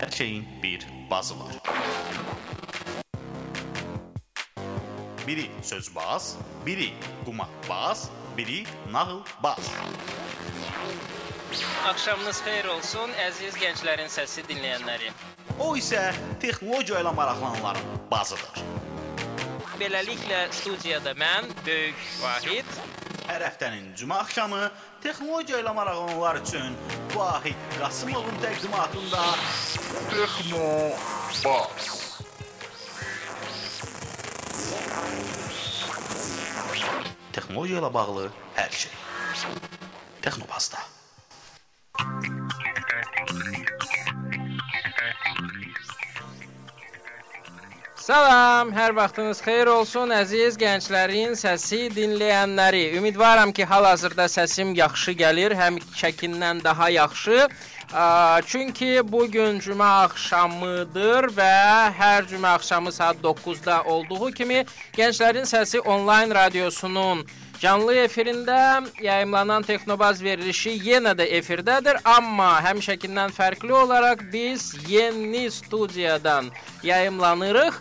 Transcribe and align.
Hər 0.00 0.10
şeyin 0.10 0.44
bir 0.62 0.86
bazı 1.10 1.34
var. 1.40 1.52
Biri 5.26 5.50
sözbaz, 5.62 6.36
biri 6.66 6.92
qumarbaz, 7.24 8.10
biri 8.36 8.64
nağılbaz. 8.92 9.70
Axşamınız 11.88 12.40
xeyir 12.40 12.64
olsun, 12.64 13.12
əziz 13.26 13.60
gənclərin 13.60 14.08
səsi 14.08 14.46
dinləyənləri. 14.48 15.12
O 15.60 15.74
isə 15.76 16.14
texnologiya 16.40 17.04
ilə 17.04 17.12
maraqlananların 17.20 18.00
bazıdır. 18.10 18.64
Beləliklə 19.80 20.46
studiyada 20.62 21.12
mən, 21.12 21.52
Böyük 21.66 22.00
Vahid, 22.22 22.72
Hər 23.30 23.44
həftənin 23.46 23.92
cümə 23.94 24.16
axşamı 24.24 24.58
texnologiya 25.04 25.60
ilə 25.62 25.70
maraqlananlar 25.76 26.40
üçün 26.40 26.72
Vahid 27.14 27.60
Qasımovun 27.76 28.40
təqdimatında 28.42 29.22
Texno 30.10 30.66
Bas. 31.44 32.00
texnologiya 37.30 37.78
ilə 37.84 37.92
bağlı 37.94 38.30
hər 38.58 38.80
şey. 38.82 38.98
Texnobazda. 40.26 40.82
Salam, 48.10 48.72
hər 48.74 48.90
vaxtınız 48.90 49.38
xeyir 49.38 49.68
olsun 49.70 50.10
əziz 50.10 50.56
gənclərin 50.58 51.36
səsi 51.38 51.84
dinləyənləri. 51.94 52.96
Ümidvaram 52.98 53.52
ki, 53.54 53.62
hal-hazırda 53.70 54.24
səsim 54.32 54.72
yaxşı 54.74 55.14
gəlir, 55.20 55.54
həm 55.54 55.76
çəkindən 55.94 56.58
daha 56.64 56.88
yaxşı. 56.90 57.44
Çünki 58.50 58.88
bu 59.12 59.28
gün 59.30 59.62
cümə 59.62 59.90
axşamıdır 60.08 61.30
və 61.36 61.54
hər 62.00 62.26
cümə 62.32 62.56
axşamı 62.58 62.90
saat 62.92 63.22
9-da 63.22 63.84
olduğu 63.94 64.32
kimi 64.40 64.64
Gənclərin 64.98 65.46
Səsi 65.46 65.78
onlayn 65.78 66.34
radiosunun 66.34 67.22
Canlı 67.60 67.92
efirində 68.06 68.80
yayımlanan 69.04 69.66
Texnobaz 69.68 70.22
verilişi 70.24 70.70
yenə 70.80 71.10
də 71.12 71.26
efirdədir, 71.36 71.98
amma 72.08 72.54
həmişəkindən 72.64 73.34
fərqli 73.36 73.74
olaraq 73.76 74.22
biz 74.32 74.70
yeni 74.88 75.42
studiyadan 75.52 76.48
yayımlanırıq. 76.82 77.76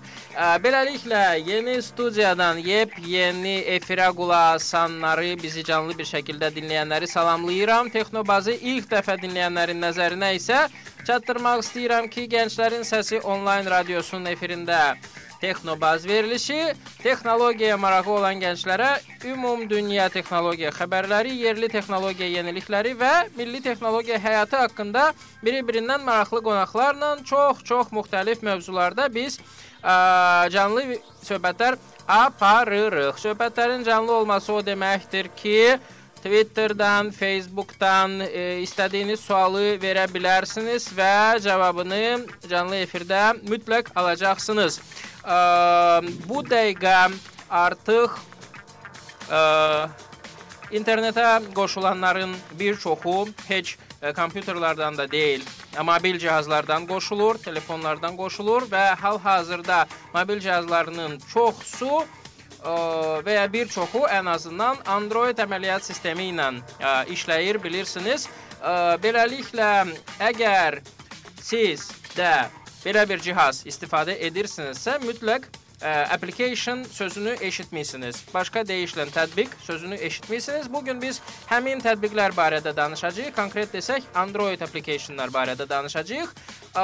Beləliklə 0.65 1.21
yeni 1.47 1.77
studiyadan 1.81 2.59
yepyeni 2.59 3.55
efirə 3.77 4.09
qulaq 4.17 4.57
asanları, 4.57 5.37
bizi 5.39 5.63
canlı 5.63 5.95
bir 5.95 6.11
şəkildə 6.11 6.51
dinləyənləri 6.59 7.07
salamlayıram. 7.07 7.87
Texnobazı 7.95 8.57
ilk 8.59 8.91
dəfə 8.91 9.15
dinləyənlərin 9.23 9.79
nəzərinə 9.79 10.33
isə 10.35 10.65
çatdırmaq 11.07 11.63
istəyirəm 11.63 12.11
ki, 12.11 12.27
Gənclərin 12.35 12.83
Səsi 12.83 13.23
onlayn 13.23 13.71
radiosunun 13.71 14.27
efirində 14.35 14.97
Texnobaz 15.41 16.07
verilişi 16.07 16.73
texnologiyaya 17.03 17.77
marağı 17.77 18.11
olan 18.11 18.41
gənclərə 18.41 18.89
ümum 19.31 19.63
dünya 19.69 20.09
texnologiya 20.11 20.71
xəbərləri, 20.75 21.31
yerli 21.45 21.69
texnologiya 21.71 22.27
yenilikləri 22.39 22.91
və 22.99 23.13
milli 23.37 23.61
texnologiya 23.63 24.19
həyatı 24.19 24.59
haqqında 24.63 25.13
bir-birindən 25.43 26.03
maraqlı 26.03 26.43
qonaqlarla 26.43 27.13
çox-çox 27.23 27.93
müxtəlif 27.95 28.43
mövzularda 28.43 29.07
biz 29.13 29.39
ə, 29.39 30.49
canlı 30.51 30.99
söhbətlər 31.23 31.79
aparırıq. 32.07 33.15
Söhbətlərin 33.23 33.87
canlı 33.87 34.13
olması 34.19 34.53
o 34.53 34.59
deməkdir 34.65 35.31
ki, 35.39 35.79
Twitterdən, 36.19 37.13
Facebookdan 37.15 38.17
e, 38.25 38.41
istədiyiniz 38.65 39.21
sualı 39.23 39.77
verə 39.79 40.03
bilərsiniz 40.11 40.89
və 40.97 41.39
cavabını 41.45 42.25
canlı 42.49 42.81
efirdə 42.83 43.21
mütləq 43.47 43.93
alacaqsınız. 43.95 44.81
Bu 45.23 46.43
dəqiqə 46.47 47.11
artıq 47.49 48.15
internetə 50.71 51.25
qoşulanların 51.55 52.35
bir 52.59 52.77
çoxu 52.79 53.27
heç 53.47 53.77
kompüterlərdən 54.15 54.95
də 54.95 55.09
deyil, 55.11 55.43
mobil 55.83 56.19
cihazlardan 56.21 56.85
qoşulur, 56.87 57.37
telefonlardan 57.43 58.15
qoşulur 58.15 58.69
və 58.71 58.95
hal-hazırda 58.95 59.85
mobil 60.13 60.39
cihazlarının 60.39 61.19
çoxusu 61.33 62.05
və 63.25 63.33
ya 63.35 63.47
bir 63.51 63.67
çoxu 63.67 64.05
ən 64.07 64.29
azından 64.29 64.77
Android 64.87 65.37
əməliyyat 65.37 65.83
sistemi 65.83 66.29
ilə 66.31 66.51
işləyir, 67.11 67.59
bilirsiniz. 67.63 68.29
Beləliklə, 69.03 69.87
əgər 70.19 70.79
siz 71.41 71.89
də 72.15 72.47
belə 72.85 73.05
bir 73.09 73.23
cihaz 73.23 73.63
istifadə 73.67 74.15
edirsinizsə, 74.27 74.99
mütləq 75.03 75.47
ə, 75.81 75.91
application 76.13 76.83
sözünü 76.83 77.35
eşitmisiniz. 77.41 78.23
Başqa 78.33 78.63
deyişlə 78.67 79.07
tətbiq 79.13 79.53
sözünü 79.63 79.95
eşitmisiniz. 79.95 80.73
Bu 80.73 80.83
gün 80.85 81.01
biz 81.01 81.21
həmin 81.49 81.83
tətbiqlər 81.83 82.35
barədə 82.37 82.75
danışacağıq. 82.75 83.35
Konkret 83.35 83.73
desək, 83.73 84.07
Android 84.15 84.61
applicationlar 84.61 85.33
barədə 85.33 85.69
danışacağıq. 85.69 86.33
Ə, 86.75 86.83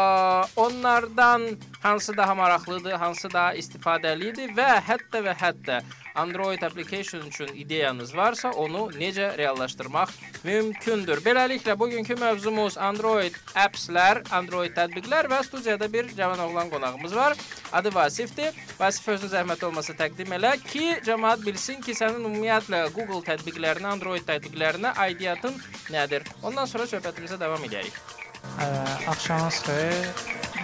onlardan 0.56 1.58
hansı 1.82 2.18
daha 2.18 2.36
maraqlıdır, 2.36 2.98
hansı 2.98 3.30
daha 3.34 3.54
istifadəlidir 3.54 4.56
və 4.58 4.72
hətta 4.82 5.22
və 5.22 5.36
hətta 5.38 5.84
Android 6.16 6.62
application 6.62 7.22
üçün 7.28 7.48
ideyanız 7.54 8.16
varsa, 8.16 8.52
onu 8.52 8.88
necə 8.96 9.38
reallaşdırmaq 9.38 10.10
mümkündür. 10.44 11.22
Beləliklə 11.26 11.76
bugünkü 11.80 12.16
mövzumuz 12.16 12.78
Android 12.78 13.36
appslər, 13.54 14.24
Android 14.32 14.72
tətbiqlər 14.78 15.30
və 15.30 15.44
studiyada 15.44 15.92
bir 15.94 16.10
cavan 16.16 16.40
oğlan 16.40 16.70
qonağımız 16.70 17.16
var. 17.16 17.38
Adı 17.74 17.94
Vasifdir. 17.96 18.56
Vasif 18.80 19.08
özünü 19.08 19.32
zəhmət 19.36 19.66
olmasa 19.68 19.94
təqdim 19.94 20.34
elə 20.40 20.56
ki, 20.64 21.02
cəmaət 21.06 21.46
bilsin 21.46 21.82
ki, 21.84 21.94
sənin 21.94 22.24
ümumiyyətlə 22.24 22.86
Google 22.96 23.22
tətbiqlərinə, 23.28 23.92
Android 23.98 24.24
tətbiqlərinə 24.24 24.96
aidiyyatın 24.96 25.60
nədir? 25.92 26.24
Ondan 26.44 26.66
sonra 26.66 26.88
söhbətimizə 26.88 27.40
davam 27.40 27.64
edərik. 27.68 28.15
Ə, 28.56 28.68
axşamınız 29.12 29.58
xeyir. 29.66 30.06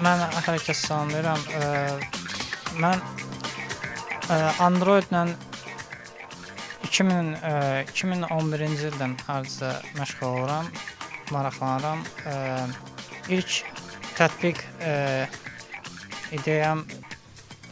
Mən 0.01 0.21
hər 0.45 0.59
kəsi 0.63 0.87
salamlayıram. 0.87 1.41
Ə, 1.57 1.65
mən 2.81 3.01
ə, 4.31 4.37
Android-lə 4.63 5.25
2000 6.87 7.33
ə, 7.41 7.51
2011-ci 7.91 8.89
ildən 8.91 9.17
hardasa 9.27 9.73
məşğul 9.99 10.27
oluram, 10.29 10.71
maraqlanıram. 11.35 12.01
Ə, 12.25 12.37
ilk 13.35 13.59
tətbiq 14.17 14.63
ə, 14.79 14.95
ideyam 16.39 16.85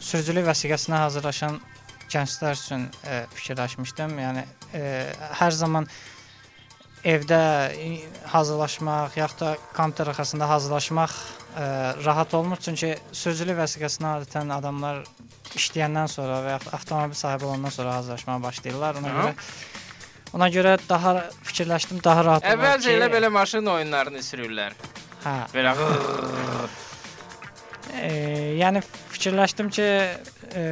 sürücülük 0.00 0.46
vəsiqəsinə 0.50 1.02
hazırlaşan 1.06 1.60
gənclər 2.12 2.56
üçün 2.58 2.88
ə, 3.04 3.24
fikirləşmişdim. 3.36 4.16
Yəni 4.24 4.46
ə, 4.46 4.86
hər 5.40 5.56
zaman 5.56 5.88
evdə 7.04 7.40
i- 7.80 8.04
hazırlaşmaq, 8.28 9.16
yaxud 9.16 9.40
da 9.40 9.56
kompüter 9.76 10.06
arxasında 10.12 10.48
hazırlaşmaq 10.48 11.10
ə, 11.10 12.04
rahat 12.04 12.34
olmur. 12.34 12.56
Çünki 12.62 12.94
sürücülük 13.12 13.58
vəsiqəsinə 13.58 14.10
adətən 14.20 14.52
adamlar 14.54 15.02
işləyəndən 15.56 16.08
sonra 16.12 16.40
və 16.44 16.56
yaxud 16.58 16.74
avtomobil 16.76 17.14
sahibi 17.18 17.44
olandan 17.44 17.70
sonra 17.74 17.94
hazırlaşmağa 17.94 18.42
başlayırlar. 18.42 18.94
Ona 19.00 19.08
Aha. 19.08 19.22
görə 19.22 19.34
ona 20.32 20.48
görə 20.48 20.76
daha 20.88 21.14
fikirləşdim, 21.42 22.04
daha 22.04 22.24
rahat 22.24 22.44
olar 22.44 22.54
Əvvəlcə 22.54 22.92
elə 22.94 23.08
belə 23.10 23.32
maşın 23.34 23.66
oyunlarını 23.66 24.22
sürürlər. 24.22 24.76
Hə. 25.24 25.36
Belə 25.54 25.74
E, 28.00 28.10
yəni 28.60 28.80
fikirləşdim 29.10 29.68
ki, 29.74 29.82
e, 30.54 30.62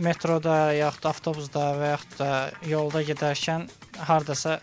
metroda 0.00 0.72
yaxud 0.72 1.04
da 1.04 1.10
avtobusda 1.12 1.64
və 1.78 1.90
yaxud 1.92 2.14
da 2.18 2.30
yolda 2.66 3.02
gedərkən 3.04 3.66
hardasa 4.08 4.56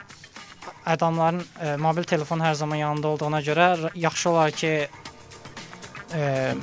adamların 0.86 1.44
e, 1.62 1.76
mobil 1.78 2.04
telefon 2.04 2.40
hər 2.40 2.54
zaman 2.54 2.76
yanında 2.76 3.08
olduğuna 3.08 3.42
görə 3.42 3.92
yaxşı 3.96 4.30
olar 4.30 4.52
ki, 4.52 4.88
e, 6.14 6.54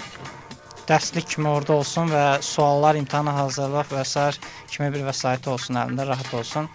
dərslik 0.89 1.29
kimi 1.35 1.49
orada 1.49 1.73
olsun 1.73 2.11
və 2.13 2.43
suallar, 2.43 2.97
imtahana 2.97 3.35
hazırlıq 3.43 3.93
və 3.93 4.05
sair 4.09 4.39
kimi 4.69 4.93
bir 4.95 5.05
vəsaiti 5.09 5.51
olsun 5.53 5.81
əlində, 5.83 6.07
rahat 6.09 6.35
olsun. 6.35 6.69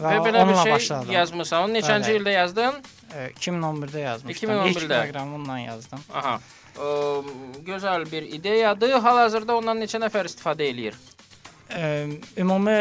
Və 0.00 0.16
belə 0.24 0.46
bir 0.48 0.56
şey 0.62 0.72
başladım. 0.72 1.12
yazmısan. 1.12 1.68
Onu 1.68 1.78
neçənci 1.78 2.16
ildə 2.16 2.32
yazdın? 2.32 2.80
E, 3.14 3.28
2011-də 3.36 4.00
yazmışdım. 4.00 4.50
2011-də. 4.50 4.70
İlk 4.70 4.88
proqramımla 4.88 5.58
yazdım. 5.58 6.04
Aha. 6.14 6.40
Ə, 6.76 6.88
gözəl 7.66 8.06
bir 8.12 8.22
ideyadır. 8.22 8.96
Hal-hazırda 9.04 9.56
ondan 9.60 9.82
neçə 9.82 10.00
nəfər 10.00 10.30
istifadə 10.30 10.64
eləyir? 10.70 10.96
Ə, 11.70 11.84
ümumi 12.40 12.78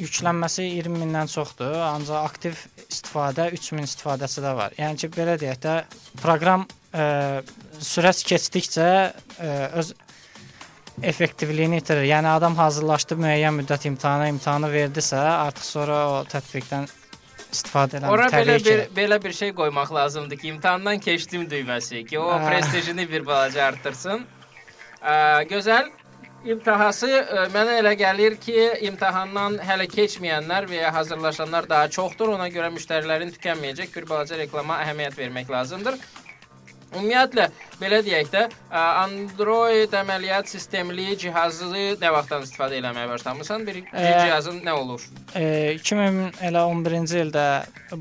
yüklənməsi 0.00 0.64
20 0.68 0.98
mindən 1.04 1.30
çoxdur, 1.30 1.74
ancaq 1.86 2.24
aktiv 2.28 2.58
istifadə 2.88 3.48
3000 3.54 3.86
istifadəsi 3.88 4.42
də 4.44 4.54
var. 4.58 4.74
Yəni 4.78 4.98
ki, 5.04 5.10
belə 5.14 5.36
deyək 5.40 5.60
də, 5.64 5.74
proqram 6.22 6.66
ə, 6.94 7.42
sürət 7.84 8.24
keçdikcə 8.28 8.88
ə, 8.88 9.52
öz 9.80 9.94
effektivliyini 11.02 11.80
itirir. 11.82 12.04
Yəni 12.06 12.28
adam 12.36 12.54
hazırlaşdı, 12.58 13.16
müəyyən 13.18 13.56
müddət 13.58 13.88
imtahana 13.90 14.28
imtahanı 14.30 14.68
verdisə, 14.72 15.18
artıq 15.18 15.66
sonra 15.66 15.96
o 16.12 16.20
tətbiqdən 16.30 16.86
istifadə 17.54 17.98
edən 17.98 18.10
Ora 18.14 18.28
belə 18.30 18.58
ki. 18.62 18.64
bir 18.68 18.84
belə 19.00 19.18
bir 19.24 19.32
şey 19.34 19.52
qoymaq 19.58 19.90
lazımdır 19.94 20.38
ki, 20.42 20.48
imtahandan 20.54 20.98
keçdim 21.02 21.48
düyməsi 21.50 22.04
ki, 22.06 22.18
o 22.18 22.30
Ah. 22.30 22.46
prestijini 22.48 23.08
bir 23.10 23.26
balaca 23.26 23.64
artırsın. 23.72 24.24
Ə, 25.02 25.14
gözəl 25.50 25.90
İmtahası 26.44 27.08
ə, 27.08 27.44
mənə 27.54 27.78
elə 27.80 27.94
gəlir 27.96 28.34
ki, 28.36 28.56
imtahandan 28.84 29.54
hələ 29.64 29.86
keçməyənlər 29.88 30.66
və 30.68 30.82
ya 30.82 30.90
hazırlaşanlar 30.92 31.64
daha 31.70 31.88
çoxdur. 31.88 32.34
Ona 32.34 32.50
görə 32.52 32.68
müştərilərin 32.74 33.32
tükənməyəcək 33.32 33.94
bir 33.94 34.04
balaca 34.10 34.36
reklama 34.36 34.76
əhəmiyyət 34.84 35.16
vermək 35.22 35.48
lazımdır. 35.54 35.96
Ümumiyyətlə 36.94 37.46
belə 37.80 38.02
deyək 38.04 38.28
də, 38.34 38.42
ə, 38.68 38.82
Android 39.06 39.96
əməliyyat 39.96 40.52
sistemli 40.52 41.16
cihazı 41.22 41.70
nə 42.02 42.12
vaxtdan 42.12 42.44
istifadə 42.44 42.76
etməyə 42.82 43.08
başlamısan? 43.14 43.64
Bir 43.64 43.80
Ə, 43.88 44.04
cihazın 44.26 44.60
nə 44.68 44.76
olur? 44.82 45.08
E, 45.32 45.74
2011-ci 45.80 47.24
ildə 47.24 47.46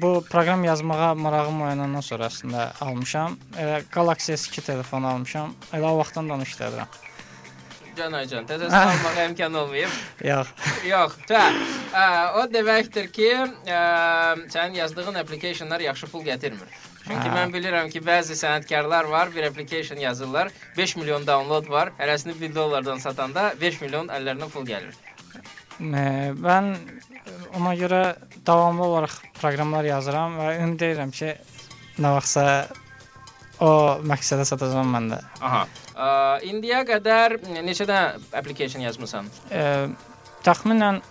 bu 0.03 0.17
proqram 0.27 0.67
yazmağa 0.67 1.13
marağım 1.15 1.63
oyanandan 1.69 2.03
sonrasında 2.11 2.73
almışam. 2.81 3.39
Elə 3.55 3.81
Galaxy 3.95 4.35
S2 4.35 4.67
telefon 4.67 5.07
almışam. 5.15 5.55
Elə 5.71 5.95
o 5.95 5.97
vaxtdan 6.03 6.27
da 6.27 6.35
onu 6.35 6.51
işlədirəm. 6.51 6.91
Can 7.97 8.15
Aycan, 8.17 8.47
təzəsini 8.49 8.79
almağa 8.79 9.25
imkan 9.27 9.53
olmayıb. 9.61 9.97
Yox. 10.25 10.49
Yox, 10.87 11.17
tə. 11.29 11.41
Ə, 11.93 12.05
o 12.39 12.45
deməkdir 12.49 13.09
ki, 13.13 13.29
ə, 13.69 13.83
sənin 14.53 14.79
yazdığın 14.79 15.21
applicationlar 15.21 15.83
yaxşı 15.85 16.09
pul 16.11 16.25
gətirmir. 16.25 16.81
Çünki 17.03 17.29
mən 17.33 17.51
bilirəm 17.53 17.89
ki, 17.91 17.99
bəzi 18.03 18.37
sənətkarlar 18.39 19.09
var, 19.11 19.31
bir 19.35 19.43
application 19.49 19.99
yazırlar, 19.99 20.51
5 20.77 20.95
milyon 21.01 21.27
download 21.27 21.67
var, 21.69 21.91
hərəsini 21.99 22.35
1 22.39 22.55
dollardan 22.55 23.01
satanda 23.03 23.49
5 23.61 23.81
milyon 23.81 24.11
əllərinə 24.15 24.47
pul 24.53 24.65
gəlir. 24.67 24.95
Mən 25.83 26.75
ona 27.57 27.73
görə 27.75 28.03
davamlı 28.45 28.85
olaraq 28.87 29.19
proqramlar 29.41 29.85
yazıram 29.89 30.39
və 30.39 30.55
ümid 30.63 30.87
edirəm 30.87 31.11
ki, 31.13 31.35
nə 31.99 32.15
vaxtsa 32.15 32.47
o 33.61 33.69
məqsədə 34.09 34.45
çatacağam 34.49 34.93
mən 34.95 35.09
də. 35.13 35.19
Aha. 35.41 35.63
Ə, 35.93 36.07
indiyə 36.49 36.83
qədər 36.89 37.37
neçə 37.61 37.87
dənə 37.89 38.21
application 38.37 38.81
yazmısan? 38.85 39.29
E, 39.51 39.65
təxminən 40.45 41.01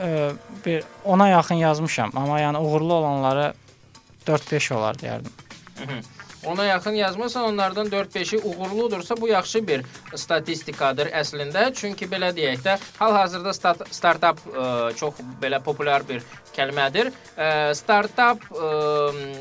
e, 0.00 0.30
bir 0.64 0.86
10-a 1.04 1.28
yaxın 1.34 1.60
yazmışam, 1.60 2.14
amma 2.16 2.40
yəni 2.40 2.62
uğurlu 2.64 2.94
olanları 2.94 3.52
4-5 4.26 4.74
olar 4.74 4.98
deyərdim. 5.00 5.36
Mhm. 5.80 6.19
Ona 6.46 6.64
yaxın 6.64 6.90
yazmısan, 6.90 7.44
onlardan 7.44 7.86
4-5-i 7.86 8.38
uğurludursa 8.38 9.16
bu 9.20 9.28
yaxşı 9.28 9.66
bir 9.66 9.84
statistikadır 10.14 11.10
əslində. 11.12 11.66
Çünki 11.76 12.08
belə 12.08 12.30
deyək 12.36 12.62
də, 12.64 12.76
hal-hazırda 12.98 13.52
start 13.52 13.82
startap 13.92 14.40
ə, 14.48 14.94
çox 14.96 15.20
belə 15.42 15.60
populyar 15.62 16.06
bir 16.08 16.24
kəlmədir. 16.56 17.10
Ə, 17.36 17.74
startap 17.76 18.46
ə, 18.50 18.70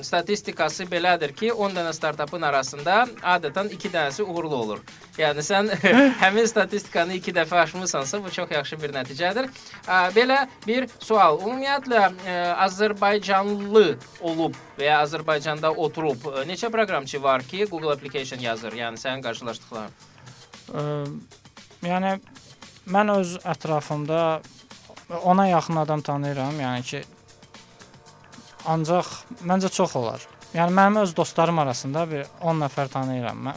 statistikası 0.03 0.89
belədir 0.91 1.31
ki, 1.35 1.53
10 1.53 1.77
dənə 1.79 1.93
startapın 1.95 2.43
arasında 2.49 3.05
adətən 3.35 3.71
2 3.77 3.93
dənəsi 3.95 4.27
uğurlu 4.27 4.55
olur. 4.55 4.83
Yəni 5.17 5.43
sən 5.43 5.71
həmin 6.23 6.51
statistikanı 6.51 7.15
2 7.21 7.35
dəfə 7.39 7.63
aşmısansa, 7.63 8.19
bu 8.23 8.31
çox 8.31 8.51
yaxşı 8.51 8.81
bir 8.83 8.95
nəticədir. 8.99 9.47
Ə, 9.87 10.01
belə 10.15 10.41
bir 10.67 10.89
sual. 10.99 11.39
Ümumiyyətlə 11.47 12.03
ə, 12.03 12.37
Azərbaycanlı 12.67 13.87
olub 14.19 14.59
və 14.75 14.91
ya 14.91 14.99
Azərbaycanda 15.07 15.71
oturub 15.79 16.27
ə, 16.27 16.45
neçə 16.89 17.19
proqramçı 17.19 17.23
var 17.23 17.43
ki, 17.43 17.65
Google 17.69 17.91
application 17.91 18.39
yazır? 18.39 18.73
Yəni 18.73 18.97
sənin 18.97 19.21
qarşılaşdıqların. 19.21 19.91
Ə, 20.73 20.81
yəni 21.83 22.19
mən 22.89 23.11
öz 23.13 23.37
ətrafımda 23.45 24.41
ona 25.23 25.47
yaxın 25.47 25.75
adam 25.75 26.01
tanıyıram, 26.01 26.59
yəni 26.59 26.83
ki 26.83 27.03
ancaq 28.65 29.05
məncə 29.45 29.69
çox 29.69 29.95
olar. 29.95 30.25
Yəni 30.53 30.73
mənim 30.73 31.01
öz 31.01 31.15
dostlarım 31.15 31.59
arasında 31.59 32.09
bir 32.09 32.25
10 32.41 32.61
nəfər 32.65 32.89
tanıyıram. 32.89 33.37
Mən 33.37 33.55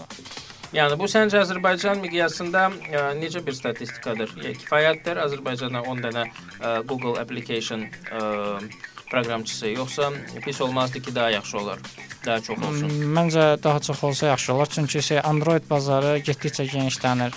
Yəni 0.73 0.97
bu 0.97 1.05
səncə 1.05 1.43
Azərbaycan 1.43 2.01
miqyasında 2.01 2.69
ə, 2.69 3.01
necə 3.21 3.43
bir 3.45 3.53
statistikadır? 3.53 4.31
Kifayətdir 4.61 5.21
Azərbaycanda 5.21 5.83
10 5.85 6.01
dənə 6.05 6.23
ə, 6.61 6.83
Google 6.89 7.21
application 7.21 7.85
ə, 8.09 8.23
proqramçısı, 9.13 9.69
yoxsa 9.77 10.11
pis 10.45 10.61
olmazdı 10.61 11.03
ki, 11.05 11.15
daha 11.15 11.31
yaxşı 11.31 11.59
olar, 11.59 11.79
daha 12.27 12.41
çox 12.41 12.59
olsun. 12.59 12.95
Məncə 13.17 13.63
daha 13.63 13.81
çox 13.81 14.05
olsa 14.05 14.27
yaxşı 14.27 14.55
olar, 14.55 14.69
çünki 14.73 15.03
şey 15.03 15.21
Android 15.25 15.69
bazarı 15.71 16.19
getdikcə 16.25 16.65
genişlənir. 16.73 17.37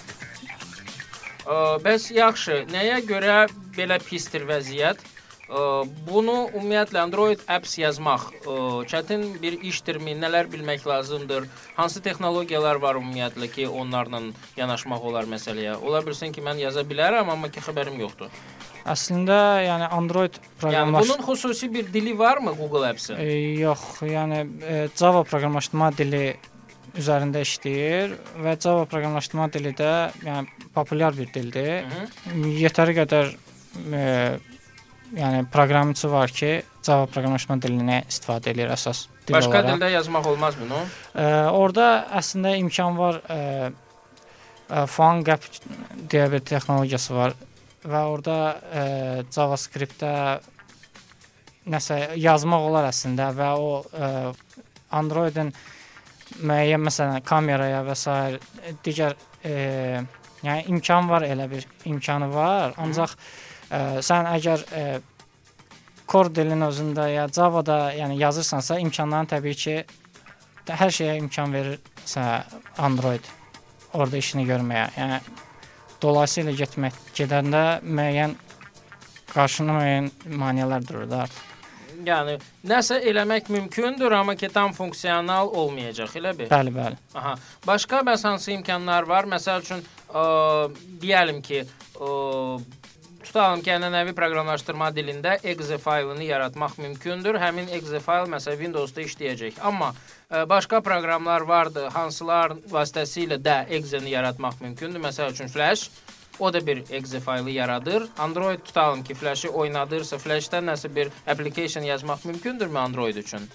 Ə, 1.45 1.57
bəs 1.83 2.07
yaxşı, 2.15 2.63
nəyə 2.71 3.03
görə 3.05 3.43
belə 3.75 3.99
pisdir 4.01 4.47
vəziyyət? 4.49 5.03
Ə, 5.45 5.59
bunu 6.07 6.37
ümumiyyətlə 6.55 7.03
Android 7.03 7.43
apps 7.45 7.75
yazmaq 7.77 8.31
ə, 8.33 8.55
çətin 8.89 9.27
bir 9.43 9.59
işdirmi? 9.69 10.15
Nələr 10.23 10.49
bilmək 10.49 10.87
lazımdır? 10.89 11.45
Hansı 11.75 12.01
texnologiyalar 12.01 12.81
var 12.81 12.97
ümumiyyətlə 12.97 13.51
ki, 13.53 13.67
onlarla 13.67 14.23
yanaşmaq 14.57 15.05
olar 15.11 15.29
məsələyə? 15.29 15.75
Ola 15.85 16.01
bilsin 16.07 16.33
ki, 16.33 16.41
mən 16.41 16.63
yaza 16.63 16.81
bilərəm, 16.81 17.29
amma 17.35 17.51
ki 17.53 17.61
xəbərim 17.67 18.01
yoxdur. 18.01 18.33
Əslində, 18.85 19.35
yəni 19.65 19.87
Android 19.97 20.35
Yəni 20.37 20.57
proqramlaş 20.61 21.07
bunun 21.07 21.23
xüsusi 21.25 21.71
bir 21.73 21.87
dili 21.93 22.13
varmı 22.19 22.51
Google 22.57 22.87
Apps-in? 22.89 23.17
e, 23.17 23.37
yox, 23.63 24.01
yəni 24.05 24.43
e, 24.61 24.87
Java 24.97 25.23
proqramlaşdırma 25.25 25.87
dili 25.97 26.35
üzərində 26.95 27.41
işləyir 27.41 28.13
və 28.45 28.53
Java 28.61 28.85
proqramlaşdırma 28.91 29.47
dili 29.53 29.71
də 29.75 29.89
yəni 30.25 30.69
populyar 30.75 31.17
bir 31.17 31.31
dildir. 31.33 31.87
Mhm. 31.89 32.43
Yetəri 32.61 32.93
qədər 32.99 33.31
e, 33.89 34.03
yəni 35.17 35.41
proqramçı 35.51 36.11
var 36.13 36.29
ki, 36.37 36.51
Java 36.85 37.07
proqramlaşdırma 37.09 37.57
dilinə 37.65 37.97
istifadə 38.05 38.53
edir 38.53 38.69
əsas 38.69 39.07
dil 39.25 39.33
Başqa 39.39 39.49
olaraq. 39.49 39.71
dildə 39.71 39.89
yazmaq 39.95 40.29
olmaz 40.29 40.55
bunu? 40.61 40.83
E, 41.17 41.25
orada 41.57 41.89
əslində 42.21 42.53
imkan 42.61 42.97
var 43.01 43.17
e, 43.33 43.39
e, 44.69 44.85
PhoneGap 44.93 45.49
deyə 46.13 46.29
bir 46.37 46.45
texnologiyası 46.53 47.17
var 47.17 47.33
və 47.85 48.01
orada 48.09 48.37
e, 48.55 48.83
JavaScript-də 49.33 50.11
nəsə 51.71 51.97
yazmaq 52.21 52.67
olar 52.69 52.89
əslində 52.89 53.31
və 53.35 53.49
o 53.57 53.71
e, 53.85 54.11
Android-in 54.95 55.51
müəyyən 56.45 56.83
məsələn 56.85 57.25
kameraya 57.25 57.81
və 57.85 57.95
s. 57.97 58.05
digər 58.85 59.15
e, 59.43 60.01
yəni 60.45 60.69
imkan 60.73 61.09
var 61.09 61.25
elə 61.25 61.49
bir 61.49 61.67
imkanı 61.85 62.29
var. 62.33 62.73
Ancaq 62.81 63.15
e, 63.15 63.79
sən 64.05 64.29
əgər 64.33 64.65
e, 64.73 64.85
core 66.07 66.33
dilin 66.35 66.65
özündə 66.65 67.07
ya 67.13 67.27
Java-da 67.27 67.93
yəni 67.97 68.19
yazırsansa 68.21 68.79
imkanların 68.83 69.31
təbii 69.33 69.55
ki 69.63 69.77
hər 70.69 70.93
şeyə 70.93 71.17
imkan 71.21 71.53
verir 71.53 71.81
sənə 72.05 72.43
Android 72.81 73.25
orada 73.93 74.17
işini 74.17 74.45
görməyə. 74.49 74.87
Yəni 74.97 75.19
dolayısıyla 76.05 76.53
getmək 76.61 77.01
gedəndə 77.17 77.65
müəyyən 77.81 78.37
qarşına 79.33 79.75
müəyyən 79.79 80.09
maneələr 80.39 80.87
durur 80.87 81.09
da. 81.09 81.25
Yəni 82.05 82.37
nəsə 82.67 82.99
eləmək 83.09 83.49
mümkündür, 83.49 84.13
amma 84.13 84.35
ki 84.37 84.49
tam 84.53 84.73
funksional 84.77 85.49
olmayacaq, 85.61 86.15
elə 86.19 86.33
bil. 86.37 86.49
Bəli, 86.51 86.73
bəli. 86.75 86.99
Aha. 87.17 87.35
Başqa 87.65 88.03
bəs 88.05 88.25
hansı 88.27 88.51
imkanlar 88.53 89.07
var? 89.09 89.25
Məsəl 89.31 89.63
üçün, 89.63 89.83
ə, 90.11 90.25
deyəlim 91.01 91.39
ki, 91.45 91.63
ə, 91.95 92.09
tutalım 93.23 93.63
ki, 93.65 93.73
ənənəvi 93.77 94.13
proqramlaşdırma 94.17 94.91
dilində 94.95 95.37
exe 95.41 95.79
faylını 95.81 96.27
yaratmaq 96.27 96.77
mümkündür. 96.83 97.39
Həmin 97.41 97.71
exe 97.79 98.03
fayl 98.03 98.29
məsələn 98.29 98.61
Windows-da 98.67 99.07
işləyəcək. 99.07 99.63
Amma 99.65 99.93
başqa 100.31 100.81
proqramlar 100.81 101.41
vardı, 101.41 101.87
hansılar 101.93 102.57
vasitəsilə 102.71 103.37
də 103.41 103.61
exe-ni 103.77 104.09
yaratmaq 104.15 104.61
mümkündür. 104.61 104.99
Məsəl 104.99 105.31
üçün 105.35 105.47
Flash 105.47 105.89
O 106.39 106.53
da 106.53 106.67
bir 106.67 106.83
exe 106.91 107.19
faylı 107.19 107.49
yaradır. 107.49 108.07
Android 108.17 108.59
tutalım 108.59 109.03
ki, 109.03 109.13
Flash-ı 109.13 109.49
oynadırsa, 109.49 110.17
Flash-dan 110.17 110.67
nəsə 110.67 110.95
bir 110.95 111.09
application 111.27 111.83
yazmaq 111.83 112.25
mümkündürmü 112.25 112.79
Android 112.79 113.15
üçün? 113.15 113.47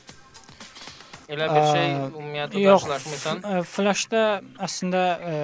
Elə 1.29 1.47
bir 1.55 1.67
şey 1.73 1.91
Ə, 1.91 2.07
ümumiyyətlə 2.09 2.61
Yox, 2.61 2.83
qarşılaşmısan? 2.83 3.43
Flash-da 3.63 4.25
əslində 4.67 5.03
ə, 5.21 5.35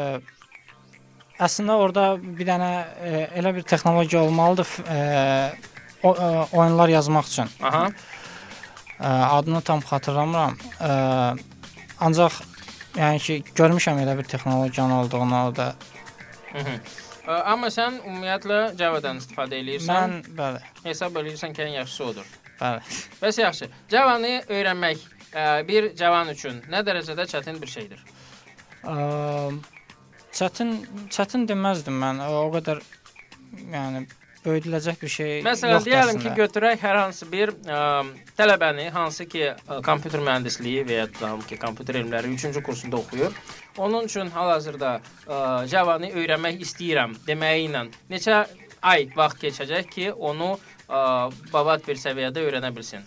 əslində 1.47 1.77
orada 1.79 2.07
bir 2.19 2.49
dənə 2.49 2.73
ə, 2.73 3.13
elə 3.39 3.55
bir 3.59 3.69
texnologiya 3.69 4.25
olmalıdır 4.25 4.73
ə, 4.83 4.99
o, 6.03 6.15
ə, 6.15 6.31
oyunlar 6.57 6.91
yazmaq 6.97 7.29
üçün. 7.31 7.53
Aha. 7.61 7.91
Ə, 7.93 8.16
adını 9.01 9.61
tam 9.61 9.81
xatırlamıram. 9.81 10.57
Ancaq 12.01 12.41
yəni 12.97 13.19
ki, 13.21 13.43
görmüşəm 13.57 14.01
elə 14.03 14.19
bir 14.19 14.25
texnologiyanın 14.25 14.93
olduğunu 14.93 15.43
orada. 15.45 15.75
Hı 16.53 16.59
-hı. 16.59 16.79
Amma 17.27 17.67
sən 17.67 17.99
ümumiyyətlə 18.07 18.77
Java-dan 18.79 19.19
istifadə 19.19 19.59
eləyirsən. 19.59 19.95
Mən 19.95 20.37
bəli, 20.39 20.61
Hesab 20.85 21.17
eləyirsən 21.17 21.55
ki, 21.55 21.63
ən 21.63 21.73
yaxşısı 21.81 22.05
odur. 22.05 22.27
bəli. 22.61 22.81
Bəs 23.23 23.41
yaxşı. 23.41 23.69
Java-nı 23.91 24.43
öyrənmək 24.49 24.99
ə, 25.33 25.69
bir 25.69 25.97
cavan 25.97 26.29
üçün 26.29 26.63
nə 26.71 26.85
dərəcədə 26.87 27.27
çətin 27.33 27.59
bir 27.63 27.67
şeydir? 27.67 28.05
Ə, 28.85 28.95
çətin 30.33 30.71
çətin 31.11 31.49
deməzdim 31.49 31.99
mən. 32.05 32.23
O 32.29 32.47
qədər 32.55 32.83
yəni 33.73 34.07
böyüdüləcək 34.47 35.01
bir 35.03 35.13
şey 35.13 35.33
Məsələn, 35.47 35.75
yoxdur 35.77 35.91
deyəlim 35.91 36.21
ki, 36.23 36.33
götürək 36.39 36.83
hər 36.83 37.01
hansı 37.03 37.29
bir 37.31 37.53
ə, 37.67 37.81
tələbəni, 38.39 38.89
hansı 38.95 39.27
ki, 39.31 39.43
ə, 39.53 39.81
kompüter 39.87 40.23
mühəndisliyi 40.23 40.85
və 40.87 41.01
ya 41.01 41.09
da 41.21 41.33
ki, 41.49 41.59
kompüter 41.63 41.99
elmləri 42.01 42.33
3-cü 42.37 42.63
kursunda 42.67 43.01
oxuyur. 43.01 43.35
Onun 43.79 44.07
üçün 44.09 44.31
hal-hazırda 44.33 44.93
ə, 45.27 45.41
Java-nı 45.73 46.13
öyrənmək 46.15 46.63
istəyirəm 46.65 47.19
deməyi 47.27 47.67
ilə 47.69 47.87
neçə 48.13 48.45
ay 48.87 49.11
vaxt 49.17 49.43
keçəcək 49.43 49.93
ki, 49.93 50.09
onu 50.15 50.55
ə, 50.55 51.03
babat 51.53 51.87
bir 51.87 52.01
səviyyədə 52.01 52.47
öyrənə 52.47 52.73
bilsin. 52.75 53.05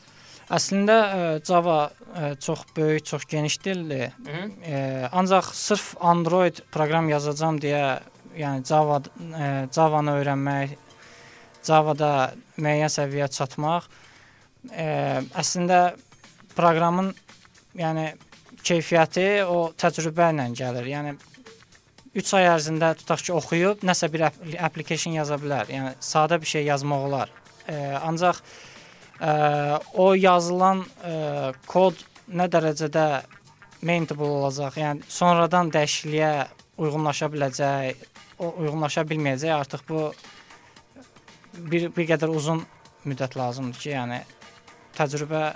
Əslində 0.50 0.98
ə, 0.98 1.24
Java 1.46 1.80
ə, 1.88 2.34
çox 2.42 2.66
böyük, 2.76 3.06
çox 3.06 3.26
geniş 3.30 3.60
dildir. 3.64 4.12
Hı 4.26 4.32
-hı. 4.34 4.46
Ə, 4.66 5.10
ancaq 5.12 5.54
sırf 5.54 5.96
Android 6.00 6.62
proqram 6.74 7.10
yazacağam 7.10 7.60
deyə, 7.62 8.00
yəni 8.38 8.66
Java 8.66 9.00
ə, 9.00 9.74
Java-nı 9.76 10.18
öyrənmək, 10.20 10.78
Java-da 11.66 12.32
müəyyən 12.60 12.92
səviyyəyə 12.94 13.30
çatmaq 13.36 13.88
ə, 14.72 15.24
əslində 15.40 15.80
proqramın 16.56 17.12
yəni 17.80 18.12
keyfiyyəti 18.66 19.28
o 19.48 19.70
təcrübə 19.80 20.32
ilə 20.34 20.48
gəlir. 20.58 20.88
Yəni 20.94 21.16
3 22.20 22.34
ay 22.40 22.50
ərzində 22.56 22.94
tutaq 22.98 23.22
ki, 23.28 23.34
oxuyub 23.38 23.84
nəsə 23.86 24.10
bir 24.12 24.28
app 24.30 24.40
application 24.70 25.14
yaza 25.16 25.38
bilər. 25.42 25.70
Yəni 25.72 25.94
sadə 26.04 26.40
bir 26.42 26.50
şey 26.50 26.66
yazmaq 26.72 27.06
olar. 27.10 27.34
Ə, 27.70 27.76
ancaq 28.10 28.42
ə, 28.42 29.34
o 29.94 30.12
yazılan 30.18 30.84
ə, 30.84 31.54
kod 31.70 32.00
nə 32.30 32.50
dərəcədə 32.52 33.06
maintainable 33.86 34.32
olacaq, 34.42 34.76
yəni 34.80 35.06
sonradan 35.08 35.72
dəyişikliyə 35.74 36.34
uyğunlaşa 36.80 37.30
biləcək, 37.32 38.04
o 38.40 38.52
uyğunlaşa 38.64 39.06
bilməyəcək. 39.08 39.54
Artıq 39.56 39.86
bu 39.88 40.10
bir 41.72 41.90
bir 41.96 42.08
qədər 42.16 42.32
uzun 42.36 42.66
müddət 43.06 43.38
lazımdır 43.40 43.80
ki, 43.80 43.90
yəni 43.96 44.22
təcrübə 44.98 45.48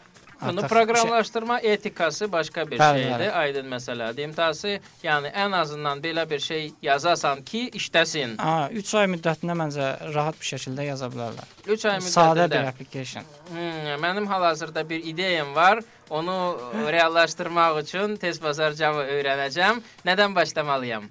Bunu 0.44 0.62
proqramlaşdırma 0.68 1.60
etikası 1.60 2.32
başqa 2.32 2.66
bir 2.72 2.78
Bəli, 2.80 3.04
şeydir, 3.04 3.20
bəli. 3.20 3.32
aydın 3.32 3.68
məsələdir. 3.72 4.22
İmtahası, 4.28 4.74
yəni 5.04 5.30
ən 5.32 5.56
azından 5.56 6.02
belə 6.04 6.26
bir 6.30 6.40
şey 6.40 6.72
yazasan 6.82 7.44
ki, 7.48 7.70
işləsin. 7.80 8.34
Ha, 8.44 8.68
3 8.72 8.92
ay 8.96 9.08
müddətində 9.14 9.56
məncə 9.56 9.86
rahat 10.14 10.36
bir 10.42 10.50
şəkildə 10.50 10.88
yaza 10.90 11.08
bilərlər. 11.14 11.48
3 11.68 11.86
ay 11.86 12.00
Sadə 12.02 12.36
bir 12.36 12.58
müddətində. 12.58 12.68
application. 12.74 13.24
Hmm, 13.54 13.94
mənim 14.04 14.28
hal-hazırda 14.28 14.84
bir 14.90 15.06
ideyam 15.14 15.56
var. 15.56 15.80
Onu 16.10 16.36
reallaşdırmaq 16.98 17.80
üçün 17.86 18.18
tez 18.18 18.42
bazar 18.44 18.72
Java 18.76 19.06
öyrənəcəm. 19.06 19.80
Nədən 20.06 20.36
başlamalıyam? 20.36 21.08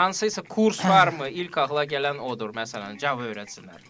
Hansısa 0.00 0.42
kurs 0.42 0.84
varmı? 0.84 1.28
İlk 1.28 1.58
ağla 1.58 1.84
gələn 1.84 2.18
odur, 2.24 2.54
məsələn, 2.56 2.96
Java 3.00 3.26
öyrətsinlər. 3.28 3.82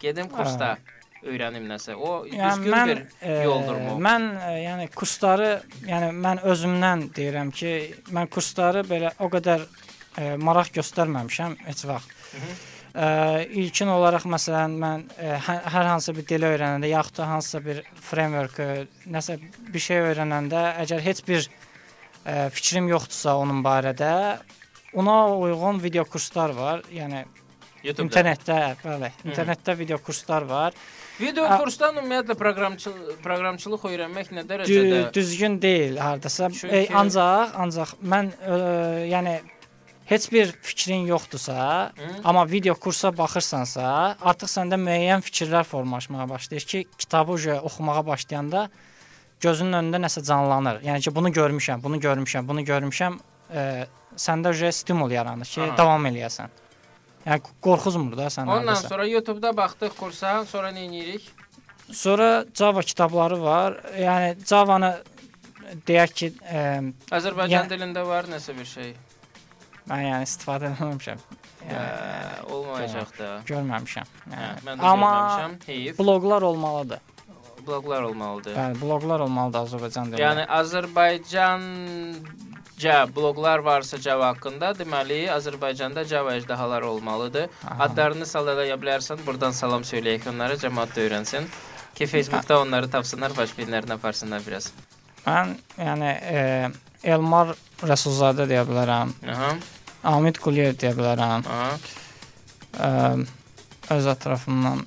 Gedim 0.00 0.30
kursda 0.32 0.78
öyrənim 1.20 1.66
nəsə. 1.68 1.94
O 2.00 2.24
düzgün 2.24 2.72
mən, 2.72 2.88
bir 2.88 3.02
e, 3.20 3.34
yoldurmu? 3.44 3.98
Mən 4.00 4.26
e, 4.40 4.52
yəni 4.64 4.88
kursları, 4.96 5.50
yəni 5.84 6.10
mən 6.16 6.40
özümdən 6.48 7.06
deyirəm 7.16 7.52
ki, 7.52 7.72
mən 8.16 8.30
kursları 8.32 8.86
belə 8.88 9.12
o 9.20 9.28
qədər 9.32 9.66
e, 9.66 10.34
maraq 10.40 10.72
göstərməmişəm 10.78 11.58
heç 11.66 11.84
vaxt. 11.90 12.14
E, 12.94 13.08
ilkin 13.62 13.92
olaraq 13.92 14.24
məsələn 14.32 14.78
mən 14.80 15.04
e, 15.18 15.34
hər, 15.48 15.60
hər 15.74 15.90
hansı 15.92 16.14
bir 16.16 16.26
dili 16.30 16.48
öyrənəndə 16.54 16.88
yaxud 16.94 17.20
da 17.20 17.28
hansısa 17.34 17.60
bir 17.66 17.82
framework, 18.08 18.62
nəsə 19.12 19.36
bir 19.68 19.84
şey 19.90 20.06
öyrənəndə 20.08 20.64
əgər 20.86 21.04
heç 21.04 21.20
bir 21.28 21.44
e, 22.24 22.48
fikrim 22.48 22.88
yoxdursa 22.94 23.36
onun 23.42 23.60
barədə, 23.66 24.14
ona 24.94 25.38
uyğun 25.38 25.82
video 25.82 26.04
kurslar 26.04 26.50
var. 26.50 26.82
Yəni 26.92 27.24
YouTube-da. 27.84 28.02
internetdə, 28.06 28.56
bəli, 28.84 29.10
internetdə 29.24 29.78
video 29.78 29.98
kurslar 29.98 30.42
var. 30.48 30.72
Video 31.20 31.46
kursdan 31.60 31.96
ümumiyyətlə 32.00 32.34
proqramçı 32.36 32.90
proqramçılıq 33.24 33.86
öyrənmək 33.90 34.32
nə 34.36 34.44
Dü 34.44 34.52
dərəcədə 34.54 35.14
düzgün 35.14 35.62
deyil 35.62 35.96
hardasa. 35.96 36.48
Çünki- 36.50 36.76
E, 36.76 36.88
ancaq 36.94 37.54
ancaq 37.54 37.94
mən 38.04 38.30
e, 38.40 38.54
yəni 39.12 39.40
heç 40.06 40.32
bir 40.32 40.52
fikrin 40.62 41.06
yoxdursa, 41.06 41.92
Hı? 41.96 42.08
amma 42.24 42.50
video 42.50 42.74
kursa 42.74 43.12
baxırsansa, 43.18 44.16
artıq 44.20 44.48
səndə 44.48 44.76
müəyyən 44.80 45.20
fikirlər 45.22 45.64
formalaşmağa 45.64 46.28
başlayır 46.28 46.62
ki, 46.64 46.84
kitabı 46.98 47.32
oxumağa 47.62 48.06
başlayanda 48.06 48.68
gözünün 49.40 49.72
önündə 49.72 50.00
nəsə 50.06 50.24
canlanır. 50.26 50.80
Yəni 50.82 51.00
ki, 51.00 51.14
bunu 51.14 51.28
görmüşəm, 51.28 51.82
bunu 51.82 51.96
görmüşəm, 51.96 52.48
bunu 52.48 52.60
görmüşəm, 52.60 53.18
e, 53.54 53.86
səndə 54.16 54.50
uje 54.54 54.72
stimul 54.72 55.10
yaranır 55.10 55.44
ki, 55.46 55.60
Aha. 55.62 55.76
davam 55.78 56.06
eləyəsən. 56.06 56.48
Yəni 57.26 57.42
qorxuzmur 57.62 58.16
da 58.16 58.26
sən. 58.32 58.42
Ondan 58.48 58.66
hardasa. 58.74 58.88
sonra 58.88 59.06
YouTube-da 59.06 59.52
baxdıq 59.56 59.96
kursa, 59.98 60.44
sonra 60.44 60.70
nə 60.70 60.86
edirik? 60.88 61.30
Sonra 61.92 62.44
Java 62.54 62.80
kitabları 62.82 63.42
var. 63.42 63.76
Yəni 63.98 64.46
Java-nı 64.46 64.92
deyək 65.86 66.12
ki, 66.14 66.32
e, 66.48 66.60
Azərbaycan 67.10 67.50
Yəni- 67.66 67.70
dilində 67.72 68.06
var 68.06 68.24
nəsə 68.24 68.56
bir 68.58 68.64
şey. 68.64 68.94
mən 69.90 70.02
yəni 70.06 70.22
istifadə 70.26 70.70
etməmişəm. 70.72 71.18
Hə, 71.60 71.74
Yəni, 71.74 72.50
olmayacaq 72.52 73.10
da. 73.18 73.28
görməmişəm. 73.46 74.06
Hə, 74.30 74.38
Yəni. 74.40 74.60
mən 74.66 74.78
də 74.78 74.82
Amma 74.92 75.10
görməmişəm. 75.12 75.66
Heyif. 75.66 75.98
bloqlar 75.98 76.42
olmalıdır. 76.42 76.98
Bloqlar 77.66 78.02
olmalıdır. 78.02 78.54
Bəli, 78.56 78.80
bloqlar 78.80 79.20
olmalıdır 79.20 79.58
Azərbaycan 79.58 80.06
dilində. 80.08 80.20
Yəni 80.24 80.46
Azərbaycanca 82.80 83.14
bloqlar 83.14 83.60
varsa 83.60 83.98
Java 84.00 84.30
haqqında, 84.32 84.72
deməli 84.78 85.28
Azərbaycanda 85.30 86.04
Java 86.08 86.32
əjdahaları 86.38 86.86
olmalıdır. 86.88 87.48
Aha. 87.68 87.84
Adlarını 87.84 88.26
sallaya 88.26 88.76
bilərsən. 88.80 89.20
Buradan 89.26 89.52
salam 89.52 89.82
söyləyək 89.82 90.28
onlara, 90.30 90.54
cəmaət 90.56 90.94
də 90.96 91.04
öyrənsin. 91.04 91.48
Ki 91.94 92.06
Facebookda 92.06 92.60
onları 92.62 92.88
tapsınlar, 92.90 93.34
baş 93.36 93.50
binlərini 93.58 93.92
aparsınlar 93.92 94.40
biraz. 94.46 94.70
mən 95.26 95.52
yəni 95.78 96.10
e, 96.22 96.70
Elmar 97.04 97.52
Rəsulzadə 97.82 98.48
deyə 98.48 98.64
bilərəm. 98.64 99.12
Aha, 99.28 99.52
Amid 100.04 100.38
Quliyev 100.40 100.78
deyə 100.80 100.94
bilərəm. 100.96 101.44
aha. 101.44 101.76
E, 102.80 103.94
öz 103.94 104.06
ətrafımdan. 104.06 104.86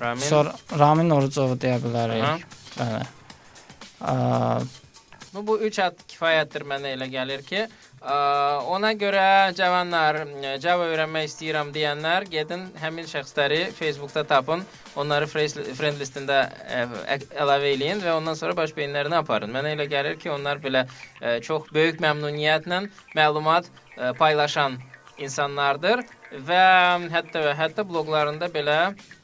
Ramin. 0.00 0.22
Sonra 0.28 0.52
Ramin 0.78 1.10
Orucov 1.10 1.56
deyə 1.56 1.78
Aha. 1.80 1.86
bilərik. 1.88 2.46
Bəli. 2.76 3.04
E, 4.02 4.81
Bu, 5.34 5.46
bu 5.46 5.54
üç 5.64 5.78
ad 5.80 5.96
kifayətdir 6.10 6.66
mənə 6.68 6.90
elə 6.92 7.06
gəlir 7.08 7.40
ki, 7.46 7.62
ə, 7.64 8.16
ona 8.68 8.90
görə 9.00 9.24
cavanlar 9.56 10.18
Java 10.60 10.90
öyrənmək 10.90 11.30
istəyirəm 11.30 11.70
deyənlər 11.72 12.26
gedin 12.34 12.66
həmin 12.82 13.08
şəxsləri 13.08 13.62
Facebookda 13.78 14.26
tapın, 14.28 14.66
onları 14.96 15.30
friend 15.32 15.96
listində 16.02 16.42
əlavə 17.40 17.72
eləyin 17.72 18.04
və 18.04 18.12
ondan 18.18 18.36
sonra 18.36 18.58
baş 18.60 18.76
beyinlərini 18.76 19.16
aparın. 19.22 19.54
Mənə 19.56 19.72
elə 19.72 19.88
gəlir 19.88 20.20
ki, 20.20 20.28
onlar 20.36 20.60
belə 20.60 20.84
ə, 20.84 21.38
çox 21.40 21.72
böyük 21.72 22.04
məmnuniyyətlə 22.04 22.84
məlumat 23.16 23.72
ə, 23.96 24.12
paylaşan 24.20 24.76
insanlardır 25.16 26.04
və 26.46 26.64
hətta 27.12 27.44
və 27.44 27.54
hətta 27.58 27.84
bloqlarında 27.88 28.48
belə 28.52 28.78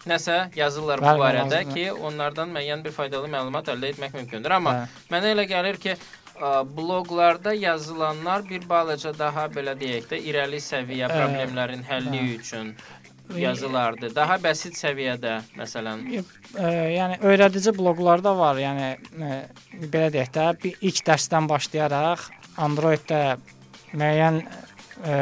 nəsə 0.08 0.48
yazırlar 0.56 1.02
bu 1.02 1.16
barədə 1.22 1.64
ki, 1.72 1.90
onlardan 1.92 2.52
müəyyən 2.54 2.84
bir 2.84 2.94
faydalı 2.96 3.30
məlumat 3.32 3.72
əldə 3.74 3.92
etmək 3.94 4.16
mümkündür. 4.20 4.56
Amma 4.58 4.74
bəli. 4.76 5.04
Mənə 5.12 5.32
elə 5.34 5.46
gəlir 5.48 5.80
ki, 5.80 5.96
ə, 6.36 6.52
bloqlarda 6.76 7.54
yazılanlar 7.56 8.44
bir 8.48 8.68
balaca 8.68 9.14
daha 9.18 9.48
belə 9.52 9.76
deyək 9.78 10.10
də 10.12 10.20
irəli 10.30 10.60
səviyyə 10.62 11.08
Ə, 11.08 11.16
problemlərin 11.16 11.84
həlli 11.88 12.22
hə. 12.22 12.38
üçün 12.38 12.74
yazılardı. 13.36 14.12
Daha 14.16 14.38
bəsit 14.40 14.76
səviyyədə, 14.78 15.34
məsələn. 15.58 16.04
E, 16.56 16.68
yəni 16.94 17.18
öyrədici 17.28 17.74
bloqlar 17.76 18.22
da 18.24 18.32
var. 18.38 18.56
Yəni 18.60 18.86
e, 18.96 19.40
belə 19.92 20.08
deyək 20.14 20.32
də, 20.32 20.46
bir 20.62 20.78
ilk 20.88 21.02
dərsdən 21.08 21.48
başlayaraq 21.50 22.24
Android-də 22.64 23.22
müəyyən 23.92 24.40
e, 25.04 25.18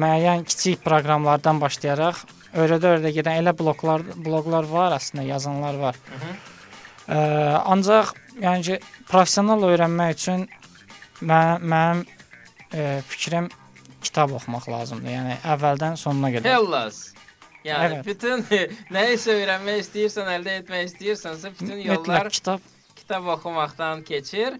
müəyyən 0.00 0.44
kiçik 0.48 0.82
proqramlardan 0.84 1.60
başlayaraq 1.62 2.22
öyrədə-öyrədə 2.56 3.12
gedən 3.16 3.40
elə 3.42 3.54
bloklar 3.56 4.04
bloqlar 4.24 4.68
var, 4.70 4.96
əslində 4.96 5.26
yazanlar 5.26 5.80
var. 5.80 5.98
Mhm. 6.16 6.36
E, 7.06 7.18
ancaq 7.74 8.14
yəni 8.42 8.68
ki, 8.68 8.78
professional 9.08 9.66
öyrənmək 9.70 10.14
üçün 10.16 10.46
mən 11.22 11.66
mənim 11.72 12.06
e, 12.72 13.02
fikrim 13.08 13.50
kitab 14.02 14.32
oxumaq 14.38 14.68
lazımdır. 14.70 15.12
Yəni 15.12 15.36
əvvəldən 15.54 16.00
sonuna 16.00 16.32
qədər. 16.36 16.56
Hellas. 16.56 17.02
Yəni 17.66 17.98
Evet. 17.98 18.06
bütün 18.06 18.44
nəyisə 18.96 19.34
öyrənmək 19.40 19.82
istəyirsən, 19.84 20.32
əldə 20.38 20.58
etmək 20.62 20.88
istəyirsənsə, 20.90 21.52
bütün 21.58 21.78
yollar 21.82 22.28
Mütləq 22.28 22.38
kitab 22.38 22.72
kitab 22.96 23.26
oxumaqdan 23.36 24.02
keçir. 24.02 24.58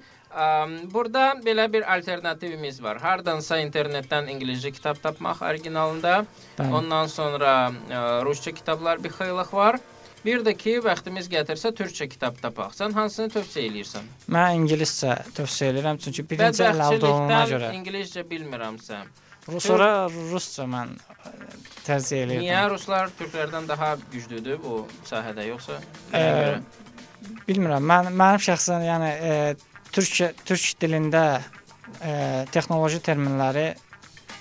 Burada 0.93 1.33
belə 1.45 1.65
bir 1.73 1.87
alternativimiz 1.95 2.83
var. 2.85 2.99
Hardansa 3.01 3.57
internetdən 3.65 4.29
ingiliscə 4.35 4.73
kitab 4.77 4.99
tapmaq 5.03 5.41
orijinalında. 5.49 6.25
Ondan 6.61 7.07
sonra 7.09 7.53
ə, 7.73 8.01
rusca 8.27 8.53
kitablar 8.53 9.01
bir 9.05 9.15
xeylıq 9.17 9.53
var. 9.57 9.79
Bir 10.27 10.43
də 10.43 10.53
ki, 10.59 10.75
vaxtımız 10.85 11.29
gətirsə 11.31 11.71
türkçə 11.79 12.09
kitab 12.11 12.37
tapaq. 12.43 12.73
Sən 12.75 12.93
hansını 12.97 13.31
tövsiyə 13.33 13.69
eləyirsən? 13.71 14.09
mən 14.35 14.57
ingiliscə 14.59 15.15
tövsiyə 15.37 15.71
edirəm 15.73 16.01
çünki 16.03 16.25
birinci 16.29 16.65
əl 16.67 16.81
Bədbəxtçilikdən 16.83 17.53
görə. 17.53 17.69
ingiliscə 17.79 18.25
bilmirəmsə. 18.31 18.99
Rus 19.47 19.69
sonra 19.71 20.09
rusca 20.11 20.67
mən 20.67 20.97
ə, 20.99 21.31
tərcih 21.87 22.25
eləyirdim. 22.25 22.43
Niyə 22.43 22.65
ruslar 22.73 23.13
türklərdən 23.21 23.69
daha 23.71 23.93
güclüdür 24.13 24.59
bu 24.65 24.83
sahədə 25.07 25.47
yoxsa? 25.49 25.79
Ə, 26.13 26.61
Bilmirəm. 27.47 27.87
Mən 27.87 28.11
mənim 28.19 28.43
şəxsən 28.51 28.85
yəni 28.89 29.13
ə, 29.31 29.33
türk 29.93 30.41
türk 30.45 30.65
dilində 30.83 31.27
ə, 32.01 32.47
texnoloji 32.55 33.01
terminləri 33.05 33.69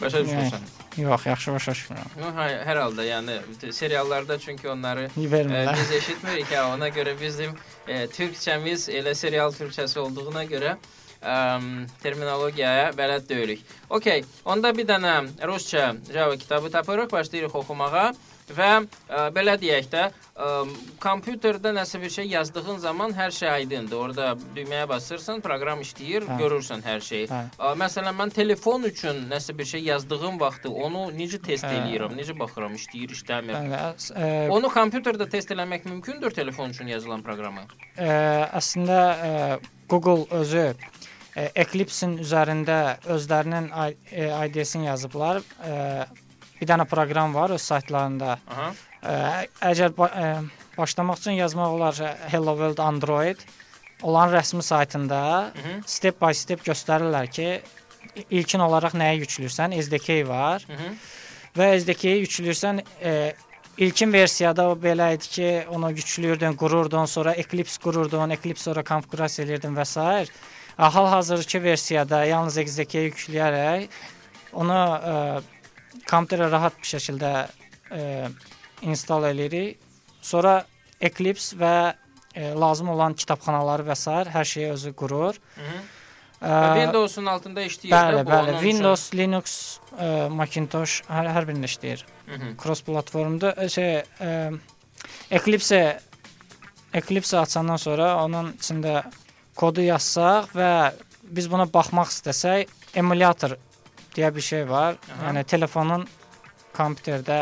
başa 0.01 0.23
düşürsən? 0.25 0.65
yox, 0.97 1.25
yaxşı 1.25 1.51
başa 1.51 1.71
düşmürəm. 1.71 2.11
No, 2.19 2.31
hər 2.39 2.79
halda, 2.79 3.03
yəni 3.03 3.39
seriallarda 3.75 4.37
çünki 4.39 4.69
onları 4.69 5.09
e, 5.09 5.29
Vermirlər. 5.31 5.73
biz 5.75 5.91
eşitmirik 5.91 6.51
ha, 6.55 6.67
ona 6.73 6.89
görə 6.89 7.15
bizim 7.19 7.55
e, 7.87 8.05
türkçəmiz 8.07 8.87
elə 8.89 9.15
serial 9.15 9.51
türkçəsi 9.55 9.99
olduğuna 9.99 10.45
görə 10.51 10.75
ə, 10.75 11.35
terminologiyaya 12.03 12.93
bələd 12.97 13.27
deyilik. 13.29 13.65
Okay, 13.89 14.23
onda 14.45 14.71
bir 14.77 14.87
dənə 14.87 15.17
rusca 15.47 15.95
Java 16.13 16.37
kitabı 16.37 16.71
tapırıq, 16.71 17.11
başlayırıq 17.11 17.55
oxumağa 17.55 18.13
və 18.53 18.69
ə, 19.09 19.21
belə 19.33 19.55
deyək 19.57 19.87
də, 19.89 20.01
ə, 20.37 20.49
kompüterdə 21.01 21.71
nəsə 21.75 21.99
bir 22.01 22.11
şey 22.13 22.27
yazdığın 22.29 22.77
zaman 22.83 23.13
hər 23.17 23.31
şey 23.33 23.49
aydındır. 23.49 23.97
Orada 23.97 24.27
düyməyə 24.55 24.87
basırsan, 24.89 25.41
proqram 25.41 25.81
işləyir, 25.81 26.27
Hə. 26.29 26.37
görürsən 26.41 26.83
hər 26.85 27.01
şeyi. 27.01 27.27
Hə. 27.31 27.39
Ə, 27.57 27.71
Məsələn, 27.81 28.13
mən 28.19 28.33
telefon 28.35 28.83
üçün 28.89 29.23
nəsə 29.31 29.55
bir 29.57 29.65
şey 29.65 29.83
yazdığım 29.89 30.39
vaxtı 30.41 30.69
onu 30.69 31.07
necə 31.17 31.41
test 31.41 31.65
Hə. 31.65 31.73
eləyirəm, 31.79 32.13
necə 32.19 32.37
baxıram, 32.37 32.75
işləyir, 32.77 33.15
işləmir. 33.17 33.57
Əs- 33.81 34.11
ə, 34.13 34.29
Onu 34.53 34.69
kompüterdə 34.73 35.29
test 35.29 35.49
eləmək 35.55 35.85
mümkündür 35.89 36.31
telefon 36.31 36.69
üçün 36.75 36.87
yazılan 36.93 37.23
proqramı. 37.25 37.65
ə, 37.97 38.51
əslində 38.61 38.99
ə, 38.99 39.33
Google 39.89 40.25
özü 40.41 40.73
Eclipse-in 41.35 42.13
üzərində 42.23 42.95
özlərinin 43.11 43.65
IDE-sini 44.13 44.85
yazıblar. 44.87 45.41
Ə, 45.59 46.05
bir 46.62 46.67
dənə 46.67 46.85
proqram 46.89 47.33
var 47.35 47.50
öz 47.55 47.62
saytlarında. 47.62 48.38
Aha. 48.51 48.67
Ə, 49.05 49.15
əgər 49.71 49.93
ba 49.97 50.07
ə, 50.09 50.29
başlamaq 50.77 51.19
üçün 51.21 51.38
yazmaq 51.39 51.75
olar 51.77 51.93
ə, 52.01 52.13
Hello 52.31 52.55
World 52.57 52.79
Android 52.83 53.38
olan 54.03 54.29
rəsmi 54.33 54.62
saytında 54.62 55.51
Mhm. 55.55 55.83
step 55.88 56.21
by 56.21 56.33
step 56.33 56.62
göstərirlər 56.67 57.27
ki, 57.31 57.62
ilkin 58.29 58.59
olaraq 58.59 58.93
nəyi 58.93 59.21
yükləyirsən? 59.24 59.74
SDK 59.81 60.24
var. 60.27 60.65
Mhm. 60.69 60.97
və 61.55 61.69
SDK-yi 61.79 62.25
yükləyirsən, 62.25 62.81
e, 63.01 63.33
ilkin 63.77 64.12
versiyada 64.13 64.65
o 64.69 64.75
belə 64.75 65.13
idi 65.15 65.27
ki, 65.29 65.65
onu 65.71 65.91
yüklüyürdün, 65.91 66.55
qururdun, 66.59 67.05
sonra 67.05 67.33
Eclipse 67.33 67.79
qururdun, 67.83 68.29
Eclipse 68.35 68.63
sonra 68.63 68.83
konfigurasiya 68.83 69.45
edirdin 69.47 69.75
və 69.75 69.85
s. 69.85 70.27
Hal-hazırki 70.77 71.63
versiyada 71.63 72.25
yalnız 72.25 72.57
SDK-yi 72.57 73.12
yükləyərək 73.12 73.88
onu 74.53 74.79
e, 75.00 75.13
kompüterə 76.09 76.50
rahat 76.51 76.77
bir 76.81 76.89
şəkildə 76.93 77.31
e, 77.91 78.29
install 78.81 79.29
eləyirik. 79.31 79.77
Sonra 80.21 80.63
Eclipse 81.01 81.57
və 81.59 81.93
e, 82.35 82.51
lazım 82.55 82.89
olan 82.95 83.13
kitabxanaları 83.13 83.83
və 83.88 83.95
s. 83.95 84.12
hər 84.33 84.45
şeyi 84.45 84.71
özü 84.71 84.93
qurur. 84.93 85.35
Mhm. 85.57 85.83
E, 86.41 86.50
Windows'un 86.79 87.25
altında 87.25 87.62
işləyir. 87.65 87.91
Bəli, 87.91 88.24
bəli. 88.27 88.50
onun 88.50 88.53
üçün- 88.57 88.63
Windows, 88.69 89.13
Linux, 89.13 89.79
ə, 89.97 90.29
Macintosh 90.29 91.01
hər, 91.09 91.29
hər 91.35 91.45
birində 91.47 91.69
işləyir. 91.71 92.03
Mhm. 92.27 92.55
Cross 92.62 92.81
platformda 92.81 93.53
ə, 93.57 93.69
şey 93.69 94.03
ə, 94.19 94.59
Eclipse 95.31 96.00
Eclipse 96.93 97.38
açandan 97.39 97.77
sonra 97.77 98.24
onun 98.24 98.53
içində 98.53 99.03
kodu 99.55 99.81
yazsaq 99.81 100.53
və 100.55 100.93
biz 101.24 101.47
buna 101.51 101.65
baxmaq 101.74 102.07
istəsək, 102.12 102.67
emulyator 102.95 103.57
deyə 104.15 104.31
bir 104.36 104.41
şey 104.41 104.63
var. 104.69 104.98
Aha. 105.12 105.27
Yəni 105.29 105.43
telefonun 105.50 106.07
kompüterdə 106.75 107.39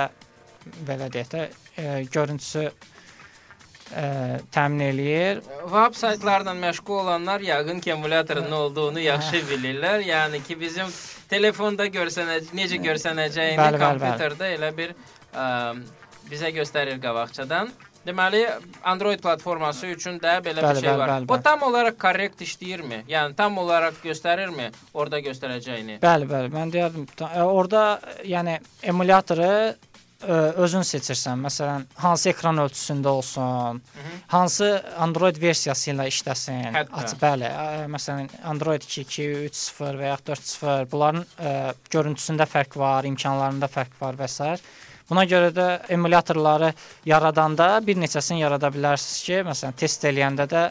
belə 0.88 1.10
deyək 1.14 1.32
də 1.34 1.44
ə, 1.46 1.86
görüntüsü 2.14 2.66
ə, 2.68 4.06
təmin 4.54 4.86
eləyir. 4.92 5.42
Web 5.70 5.98
saytlarla 6.00 6.54
məşğul 6.58 7.02
olanlar 7.04 7.44
yəqin 7.46 7.82
ki, 7.84 7.94
emulyatorun 7.98 8.50
nə 8.52 8.62
olduğunu 8.68 9.04
yaxşı 9.06 9.44
bilirlər. 9.52 10.06
Yəni 10.08 10.44
ki, 10.48 10.60
bizim 10.62 10.92
telefonda 11.30 11.88
görsənə 11.92 12.40
necə 12.54 12.80
görsənəcəyini 12.84 13.58
Bəli, 13.60 13.78
bəli, 13.78 13.82
bəli. 13.82 14.04
kompüterdə 14.04 14.52
elə 14.58 14.70
bir 14.78 14.96
ə, 15.34 15.48
bizə 16.30 16.54
göstərir 16.56 17.02
qabaqcadan. 17.04 17.74
Deməli, 18.04 18.42
Android 18.84 19.22
platforması 19.24 19.88
üçün 19.96 20.18
də 20.20 20.34
belə 20.44 20.60
Bəli, 20.60 20.76
bir 20.76 20.82
şey 20.82 20.90
bəli, 20.90 21.00
var. 21.00 21.10
bəli, 21.14 21.30
O 21.32 21.36
bəli. 21.38 21.44
tam 21.46 21.62
olaraq 21.70 21.96
korrekt 22.02 22.42
işləyirmi? 22.44 22.98
Yəni 23.08 23.36
tam 23.40 23.58
olaraq 23.62 24.02
göstərirmi 24.04 24.66
orada 24.94 25.22
göstərəcəyini? 25.24 26.02
Bəli, 26.04 26.28
bəli. 26.28 26.52
Mən 26.52 26.74
deyərdim, 26.76 27.08
ə, 27.24 27.46
orada 27.48 27.84
yəni 28.28 28.58
emulyatoru 28.92 29.48
ə, 29.48 29.74
özün 30.66 30.84
seçirsən. 30.92 31.40
Məsələn, 31.48 31.88
hansı 32.04 32.30
ekran 32.34 32.60
ölçüsündə 32.66 33.08
olsun, 33.08 33.80
Mhm. 33.96 34.20
hansı 34.36 34.70
Android 34.98 35.40
versiyası 35.42 35.92
ilə 35.96 36.10
işləsin. 36.12 36.74
Hətta. 36.76 37.00
Aç, 37.06 37.16
bəli. 37.24 37.48
Ə, 37.48 37.88
məsələn, 37.88 38.28
Android 38.44 38.82
2.2, 38.84 39.48
3.0 39.48 39.96
və 40.04 40.12
ya 40.12 40.18
4.0 40.28 40.86
bunların 40.92 41.24
ə, 41.40 41.74
görüntüsündə 41.90 42.48
fərq 42.52 42.76
var, 42.76 43.04
imkanlarında 43.08 43.72
fərq 43.72 43.96
var 44.02 44.20
və 44.20 44.28
s. 44.28 44.60
Buna 45.10 45.26
görə 45.28 45.52
də 45.56 45.68
emulyatorları 45.94 46.74
yaradanda 47.06 47.68
bir 47.88 48.00
neçəsini 48.00 48.40
yarada 48.40 48.72
bilərsiniz 48.74 49.20
ki, 49.28 49.42
məsələn, 49.50 49.76
test 49.78 50.06
eləyəndə 50.08 50.48
də 50.50 50.64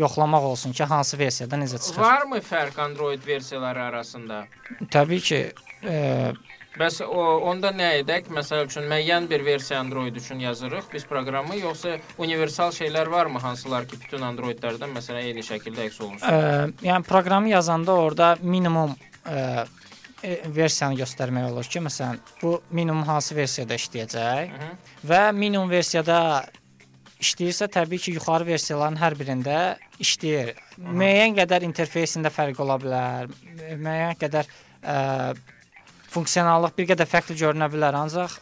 yoxlamaq 0.00 0.44
olsun 0.52 0.76
ki, 0.76 0.84
hansı 0.84 1.18
versiyada 1.18 1.56
necə 1.60 1.80
çıxır. 1.80 2.02
Varmı 2.02 2.40
fərq 2.44 2.80
Android 2.80 3.26
versiyaları 3.26 3.82
arasında? 3.82 4.44
Təbii 4.92 5.20
ki, 5.20 5.40
e, 5.84 5.98
Bəs 6.78 7.00
o 7.02 7.22
onda 7.50 7.72
nə 7.74 7.88
edək? 7.98 8.28
Məsəl 8.30 8.68
üçün 8.68 8.84
müəyyən 8.88 9.24
bir 9.30 9.42
versiya 9.44 9.80
Android 9.82 10.14
üçün 10.16 10.38
yazırıq 10.38 10.86
biz 10.92 11.04
proqramı, 11.08 11.56
yoxsa 11.58 11.96
universal 12.18 12.70
şeylər 12.76 13.10
varmı 13.10 13.42
hansılar 13.42 13.88
ki, 13.90 13.98
bütün 14.04 14.22
Androidlərdən 14.28 14.94
məsələn 14.94 15.26
eyni 15.32 15.42
şəkildə 15.42 15.88
əks 15.88 15.98
olunsun? 16.04 16.28
Ə, 16.28 16.70
yəni 16.86 17.08
proqramı 17.08 17.50
yazanda 17.50 17.98
orada 17.98 18.36
minimum 18.42 18.94
ə, 18.94 19.34
e, 19.34 19.66
versiyanı 20.22 20.98
göstərmək 21.00 21.50
olur 21.50 21.64
ki, 21.70 21.80
məsələn, 21.86 22.18
bu 22.42 22.60
minimum 22.70 23.02
hansı 23.08 23.36
versiyada 23.36 23.74
işləyəcək 23.74 24.50
Mhm. 24.50 24.72
və 25.08 25.20
minimum 25.34 25.70
versiyada 25.70 26.46
işləyirsə 27.20 27.68
təbii 27.72 27.98
ki, 28.00 28.12
yuxarı 28.18 28.46
versiyaların 28.46 28.96
hər 29.00 29.14
birində 29.20 29.76
işləyir. 30.00 30.54
Müəyyən 30.80 31.34
qədər 31.36 31.64
interfeysində 31.68 32.30
fərq 32.32 32.60
ola 32.64 32.76
bilər, 32.80 33.28
mü- 33.28 33.76
müəyyən 33.86 34.16
qədər 34.20 34.46
ə, 34.84 35.34
funksionallıq 36.10 36.72
bir 36.78 36.86
qədər 36.94 37.06
fərqli 37.06 37.36
görünə 37.36 37.68
bilər, 37.72 37.94
ancaq 37.94 38.38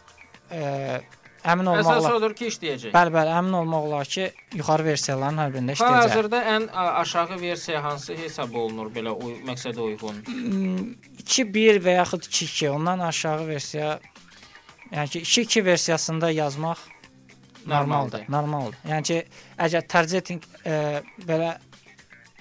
ə, 0.51 1.01
əmin 1.43 1.71
olmaq 1.71 1.89
Əsas 1.93 2.15
odur 2.17 2.35
ki, 2.37 2.49
işləyəcək. 2.51 2.93
Bəli, 2.95 3.13
bəli, 3.15 3.33
əmin 3.39 3.57
olmaq 3.61 3.87
olar 3.89 4.11
ki, 4.11 4.27
yuxarı 4.59 4.85
versiyaların 4.89 5.41
hər 5.43 5.53
birində 5.55 5.75
işləyəcək. 5.77 5.95
Hal-hazırda 5.95 6.41
ən 6.55 6.67
aşağı 6.75 7.39
versiya 7.41 7.83
hansı 7.83 8.17
hesab 8.19 8.55
olunur 8.55 8.91
belə 8.93 9.15
uy 9.15 9.37
məqsədə 9.47 9.85
uyğun? 9.85 10.21
2.1 11.23 11.81
və 11.85 11.97
yaxud 11.99 12.27
2.2 12.27 12.69
ondan 12.73 13.05
aşağı 13.07 13.47
versiya 13.47 13.99
yəni 14.91 15.09
ki 15.15 15.21
2.2 15.21 15.65
versiyasında 15.65 16.31
yazmaq 16.31 16.77
normaldır. 17.65 18.25
Normaldır. 18.25 18.25
Normaldır. 18.29 18.77
Yəni 18.89 19.03
ki 19.03 19.23
əgər 19.59 19.87
targeting 19.87 20.45
e, 20.65 21.01
belə 21.27 21.55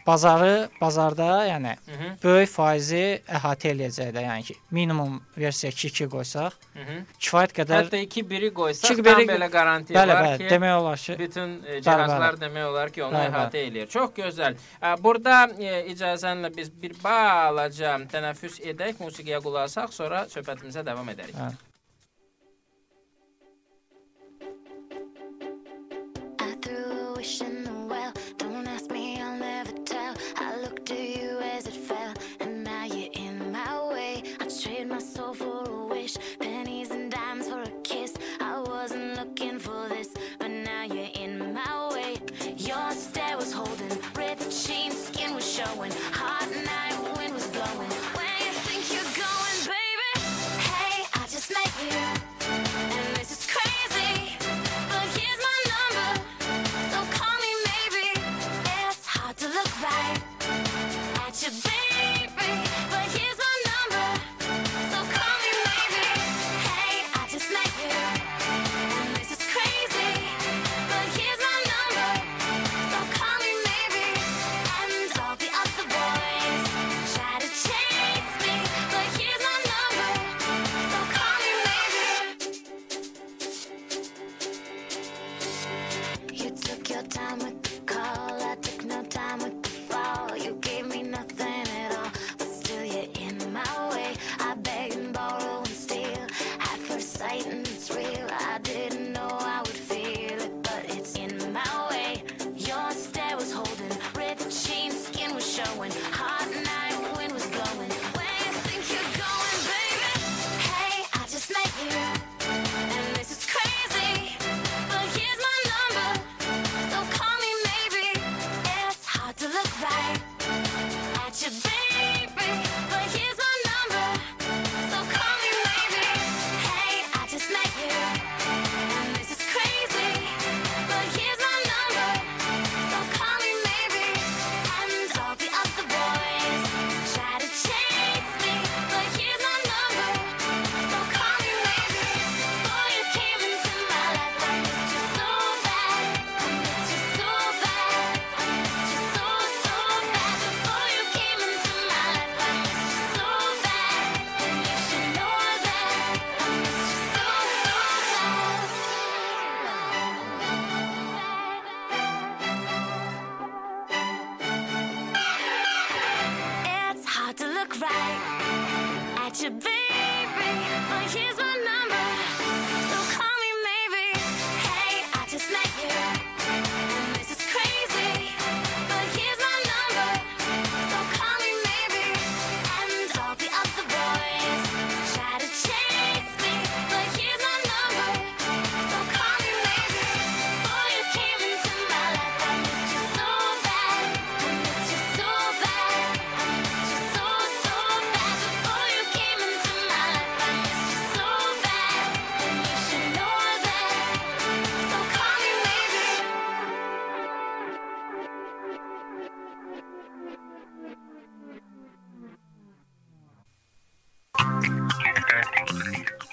bazarı 0.08 0.68
bazarda 0.80 1.26
yəni 1.52 1.74
Mhm. 1.92 2.08
böyük 2.24 2.48
faizi 2.50 3.02
əhatə 3.38 3.66
eləyəcək 3.74 4.10
də, 4.16 4.20
yəni 4.28 4.42
ki 4.48 4.54
minimum 4.70 5.20
versiya 5.36 5.70
2.2 5.72 6.08
qoysaq 6.14 6.52
Mhm. 6.80 6.96
kifayət 7.20 7.52
qədər 7.58 7.82
Hətta 7.84 8.00
2-1-i 8.06 8.50
qoysaq, 8.60 8.90
İki 8.94 9.02
tam 9.02 9.20
biri- 9.20 9.28
belə 9.28 9.48
garantiya 9.52 10.00
bəli, 10.00 10.14
var 10.14 10.24
bəli, 10.24 10.38
ki, 10.38 10.48
demək 10.54 10.74
olar 10.80 10.96
ki 10.96 11.18
bütün 11.18 11.48
e, 11.66 11.80
cihazlar 11.82 12.34
demək 12.40 12.64
olar 12.70 12.90
ki, 12.90 13.04
onu 13.04 13.14
Bəli, 13.18 13.30
əhatə 13.34 13.58
eləyir. 13.68 13.88
Çox 13.88 14.10
gözəl. 14.16 14.56
Ə, 14.82 14.96
Burada 15.02 15.36
e, 15.60 15.92
icazənlə 15.92 16.56
biz 16.56 16.70
bir 16.82 16.92
balaca 17.04 17.98
tənəffüs 18.12 18.60
edək, 18.72 18.94
musiqiyə 19.04 19.42
qulaq 19.44 19.64
asaq, 19.68 19.92
sonra 19.92 20.24
söhbətimizə 20.34 20.84
davam 20.86 21.06
edərik. 21.08 21.36
Hə. 21.36 21.52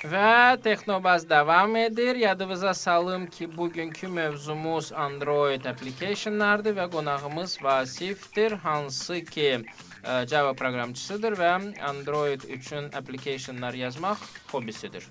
Və 0.05 0.61
Texnobaz 0.61 1.23
davam 1.29 1.75
edir. 1.75 2.15
Yadınıza 2.15 2.73
salım 2.73 3.25
ki, 3.27 3.57
bugünkü 3.57 4.07
mövzumuz 4.07 4.91
Android 4.93 5.65
applicationlardır 5.65 6.75
və 6.77 6.85
qonağımız 6.93 7.57
Vasifdir, 7.63 8.51
hansı 8.65 9.21
ki, 9.25 9.47
ə, 10.03 10.27
Java 10.29 10.53
proqramçısıdır 10.53 11.37
və 11.39 11.53
Android 11.89 12.45
üçün 12.57 12.91
applicationlar 12.93 13.73
yazmaq 13.73 14.21
hobisidir. 14.51 15.07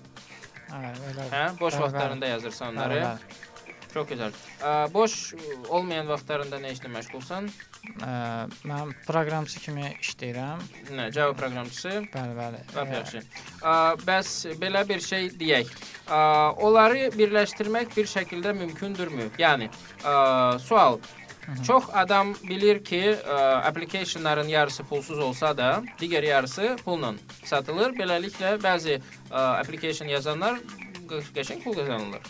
Hə, 0.69 0.93
elə. 1.11 1.27
Hə, 1.33 1.43
boş 1.59 1.73
Bəli, 1.73 1.81
vaxtlarında 1.81 2.31
yazırsan 2.31 2.71
bəli, 2.71 2.77
onları. 2.77 3.01
bəli. 3.03 3.54
Çox 3.95 4.09
gözəl. 4.09 4.33
Ə, 4.59 4.71
boş 4.91 5.13
olmayan 5.71 6.09
vaxtlarında 6.11 6.57
nə 6.59 6.73
işlə 6.75 6.89
məşğulsan? 6.91 7.45
Mən 8.67 8.89
proqramçı 9.07 9.61
kimi 9.63 9.93
işləyirəm. 10.03 10.63
Nə, 10.97 11.05
Java 11.15 11.31
proqramçısı? 11.39 11.93
Bəli, 12.11 12.33
bəli. 12.35 12.59
Lap 12.75 12.91
yaxşı. 12.91 13.21
Bəs 14.09 14.31
belə 14.59 14.81
bir 14.89 14.99
şey 15.05 15.29
deyək. 15.39 15.71
Onları 16.67 17.05
birləşdirmək 17.15 17.95
bir 17.95 18.09
şəkildə 18.11 18.51
mümkündürmü? 18.57 19.29
Yəni, 19.39 19.69
sual. 20.65 20.99
Çox 21.63 21.87
adam 21.93 22.33
bilir 22.49 22.81
ki, 22.83 23.03
ə, 23.15 23.35
applicationların 23.69 24.47
yarısı 24.49 24.83
pulsuz 24.89 25.19
olsa 25.19 25.53
da, 25.57 25.69
digər 26.01 26.25
yarısı 26.25 26.73
pulla 26.83 27.13
satılır. 27.45 27.93
Beləliklə 27.95 28.57
bəzi 28.63 28.97
ə, 28.97 29.39
application 29.61 30.09
yazanlar 30.09 30.57
qəşəng 31.07 31.61
pul 31.63 31.77
qazanırlar. 31.77 32.25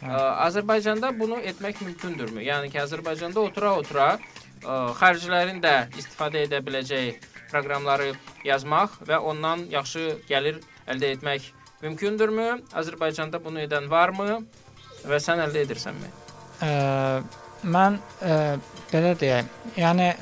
Ə, 0.00 0.12
Azərbaycanda 0.46 1.12
bunu 1.18 1.38
etmək 1.44 1.82
mümkündürmü? 1.84 2.40
Yəni 2.46 2.70
ki, 2.72 2.80
Azərbaycanda 2.80 3.42
otura-otura 3.42 4.06
ə, 4.16 4.78
xaricilərin 4.96 5.60
də 5.60 5.74
istifadə 6.00 6.46
edə 6.46 6.62
biləcəyi 6.64 7.18
proqramları 7.50 8.14
yazmaq 8.46 8.96
və 9.08 9.20
ondan 9.20 9.66
yaxşı 9.72 10.06
gəlir 10.30 10.62
əldə 10.88 11.12
etmək 11.16 11.50
mümkündürmü? 11.84 12.48
Azərbaycanda 12.80 13.42
bunu 13.44 13.60
edən 13.66 13.90
varmı? 13.92 14.40
Və 15.04 15.20
sən 15.20 15.44
əldə 15.44 15.66
edirsənmi? 15.66 16.12
Ə, 16.64 16.72
mən 17.68 18.00
ə, 18.24 18.36
belə 18.92 19.14
deyək, 19.20 19.52
yəni 19.80 20.12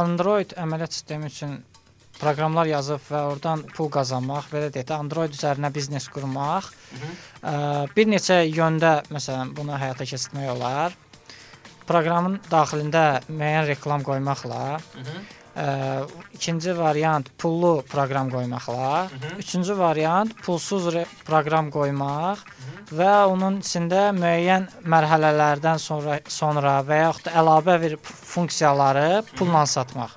Android 0.00 0.56
əməliyyat 0.60 0.96
sistemi 0.96 1.28
üçün 1.28 1.60
proqramlar 2.20 2.66
yazıb 2.68 3.00
və 3.10 3.20
oradan 3.32 3.62
pul 3.76 3.88
qazanmaq, 3.92 4.50
belə 4.52 4.68
deyək 4.74 4.86
də 4.90 4.98
Android 4.98 5.32
üzərinə 5.36 5.70
biznes 5.74 6.08
qurmaq 6.12 6.68
ə, 7.42 7.88
bir 7.96 8.06
neçə 8.12 8.42
yöndə 8.52 9.02
məsələn 9.10 9.54
bunu 9.56 9.72
həyata 9.80 10.04
keçirmək 10.04 10.50
olar. 10.56 10.92
Proqramın 11.88 12.38
daxilində 12.50 13.04
müəyyən 13.28 13.66
reklam 13.72 14.02
qoymaqla, 14.06 14.80
Mhm. 15.00 15.16
ə, 15.56 16.06
ikinci 16.36 16.76
variant 16.78 17.26
pullu 17.38 17.82
proqram 17.82 18.30
qoymaqla, 18.30 19.08
Mhm. 19.10 19.38
üçüncü 19.42 19.74
variant 19.78 20.30
pulsuz 20.44 20.84
proqram 21.26 21.70
qoymaq 21.72 22.38
və 22.94 23.12
onun 23.32 23.60
içində 23.60 24.10
müəyyən 24.14 24.68
mərhələlərdən 24.84 25.78
sonra 25.78 26.20
sonra 26.28 26.82
və 26.86 27.00
yaxud 27.06 27.24
da 27.24 27.30
əlavə 27.40 27.80
bir 27.80 27.96
funksiyaları 28.34 29.24
pulla 29.36 29.64
satmaq. 29.66 30.10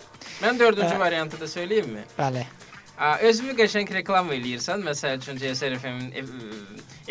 Mən 0.43 0.59
dördüncü 0.59 0.99
variantı 0.99 1.39
da 1.39 1.47
söyləyimmi? 1.47 2.05
Bəli. 2.19 2.45
Özünü 3.25 3.55
qəşəng 3.57 3.89
reklam 3.95 4.29
eləyirsən, 4.31 4.83
məsəl 4.85 5.17
üçün 5.17 5.39
CSR 5.41 5.79
FM-in 5.79 6.11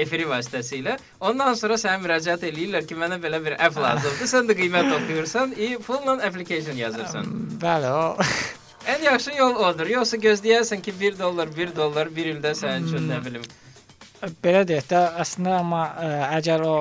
efiri 0.00 0.28
vasitəsilə. 0.30 0.94
Ondan 1.20 1.56
sonra 1.58 1.76
sənə 1.80 1.98
müraciət 2.04 2.46
eləyirlər 2.48 2.86
ki, 2.88 2.96
mənə 2.96 3.18
belə 3.22 3.40
bir 3.44 3.56
app 3.58 3.76
lazımdır. 3.82 4.28
Sən 4.30 4.48
də 4.48 4.56
qiymət 4.60 4.92
oxuyursan, 4.94 5.56
i 5.58 5.74
pulla 5.82 6.18
application 6.28 6.78
yazırsan. 6.78 7.32
Bəli, 7.62 7.90
o 7.90 8.16
Ən 8.92 9.02
yaxşı 9.04 9.34
yol 9.38 9.58
odur. 9.62 9.86
Yoxsa 9.86 10.18
gözləyərsən 10.22 10.80
ki, 10.82 10.94
1 11.00 11.18
dollar, 11.18 11.50
1 11.56 11.74
dollar 11.76 12.08
bir 12.14 12.32
ildə 12.32 12.54
sənin 12.58 12.88
üçün 12.88 13.10
nə 13.10 13.20
bilim. 13.24 13.44
belə 14.42 14.62
deyək 14.66 14.88
də 14.90 15.02
əslində 15.22 15.58
amma 15.58 15.82
ə, 15.98 16.08
əgər 16.38 16.62
o 16.66 16.74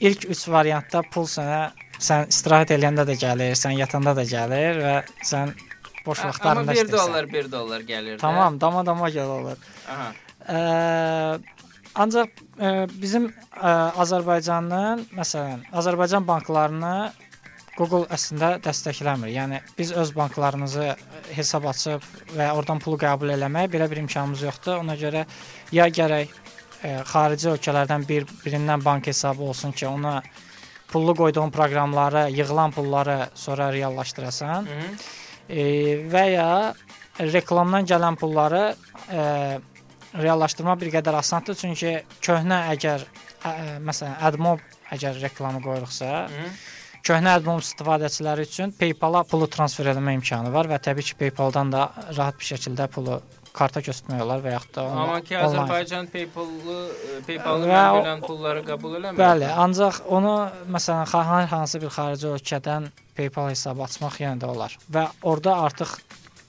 ilk 0.00 0.26
3 0.34 0.44
variantda 0.52 1.02
pul 1.12 1.28
sənə 1.28 1.62
sən 2.00 2.30
istirahət 2.32 2.74
eləyəndə 2.76 3.04
də 3.10 3.16
gəlir, 3.20 3.54
sən 3.58 3.76
yatanda 3.78 4.14
da 4.16 4.24
gəlir 4.28 4.80
və 4.84 4.94
sən 5.26 5.54
boş 6.06 6.18
Amma 6.24 6.30
vaxtlarında 6.32 6.72
1 6.72 6.76
işləyirsən. 6.80 6.96
dollar, 6.96 7.28
1 7.32 7.52
dollar 7.52 7.80
gəlir. 7.86 8.14
də. 8.16 8.20
Tamam, 8.22 8.60
dama-dama 8.60 9.10
gəl 9.12 9.32
olur. 9.38 9.56
Aha. 9.92 10.10
Ə, 10.48 10.60
ancaq 12.00 12.30
ə, 12.58 12.70
bizim 13.02 13.28
ə, 13.28 13.72
Azərbaycanın, 14.00 15.04
məsələn, 15.18 15.66
Azərbaycan 15.76 16.24
banklarını 16.28 16.94
Google 17.76 18.06
əslində 18.12 18.54
dəstəkləmir. 18.64 19.30
Yəni 19.32 19.60
biz 19.78 19.92
öz 19.96 20.10
banklarımızı 20.16 20.88
hesab 21.36 21.68
açıb 21.70 22.04
və 22.36 22.50
oradan 22.56 22.80
pulu 22.82 22.98
qəbul 23.00 23.32
eləmək 23.36 23.70
belə 23.72 23.86
bir 23.92 24.02
imkanımız 24.02 24.42
yoxdur. 24.48 24.80
Ona 24.82 24.96
görə 25.00 25.26
ya 25.72 25.86
gərək 25.88 26.32
ə, 26.32 27.02
xarici 27.12 27.52
ölkələrdən 27.54 28.08
bir 28.08 28.26
birindən 28.44 28.84
bank 28.84 29.06
hesabı 29.12 29.42
olsun 29.52 29.72
ki, 29.72 29.86
ona 29.88 30.22
pullu 30.92 31.14
qoyduğun 31.14 31.50
proqramları, 31.50 32.30
yığılan 32.30 32.70
pulları 32.70 33.28
sonra 33.34 33.72
reallaşdırasan. 33.72 34.66
Hı 34.66 34.68
-hı. 34.68 34.90
E, 35.48 35.62
və 36.12 36.24
ya 36.30 36.74
reklamdan 37.20 37.84
gələn 37.84 38.16
pulları 38.16 38.74
e, 39.12 39.20
reallaşdırma 40.14 40.74
bir 40.80 40.90
qədər 40.94 41.16
asandır 41.16 41.54
çünki 41.54 41.94
köhnə 42.22 42.58
əgər 42.74 43.04
ə, 43.44 43.52
məsələn 43.86 44.18
AdMob 44.26 44.62
əgər 44.94 45.20
reklamı 45.22 45.62
qoyuruqsa, 45.62 46.06
Hı 46.06 46.40
-hı. 46.40 46.48
köhnə 47.06 47.36
AdMob 47.38 47.60
istifadəçiləri 47.62 48.46
üçün 48.48 48.72
PayPal-a 48.72 49.22
pulu 49.22 49.46
transfer 49.46 49.86
etmə 49.86 50.14
imkanı 50.18 50.52
var 50.52 50.66
və 50.66 50.80
təbii 50.86 51.02
ki, 51.02 51.14
PayPal-dan 51.14 51.72
da 51.72 51.92
rahat 52.16 52.38
bir 52.40 52.46
şəkildə 52.52 52.88
pulu 52.88 53.20
karta 53.56 53.80
köçürtmək 53.82 54.20
olar 54.22 54.40
və 54.44 54.52
yaxud 54.54 54.74
da 54.76 54.84
onu 54.86 55.00
Amma 55.04 55.20
ki. 55.26 55.34
Azərbaycan 55.36 56.06
PayPal-ı 57.26 57.66
Və 57.66 57.80
o- 57.90 57.98
mənbülən 58.00 58.20
pulları 58.26 58.62
qəbul 58.68 58.96
eləmir. 59.00 59.18
Bəli, 59.20 59.48
ancaq 59.64 60.00
onu 60.08 60.34
məsələn 60.70 61.10
hər 61.12 61.46
hansı 61.50 61.80
bir 61.82 61.90
xarici 61.96 62.26
ölkədən 62.30 62.90
PayPal 63.16 63.50
hesabı 63.50 63.82
açmaq 63.88 64.20
yenə 64.22 64.40
də 64.40 64.46
olar 64.54 64.76
və 64.92 65.06
orada 65.22 65.56
artıq 65.66 65.96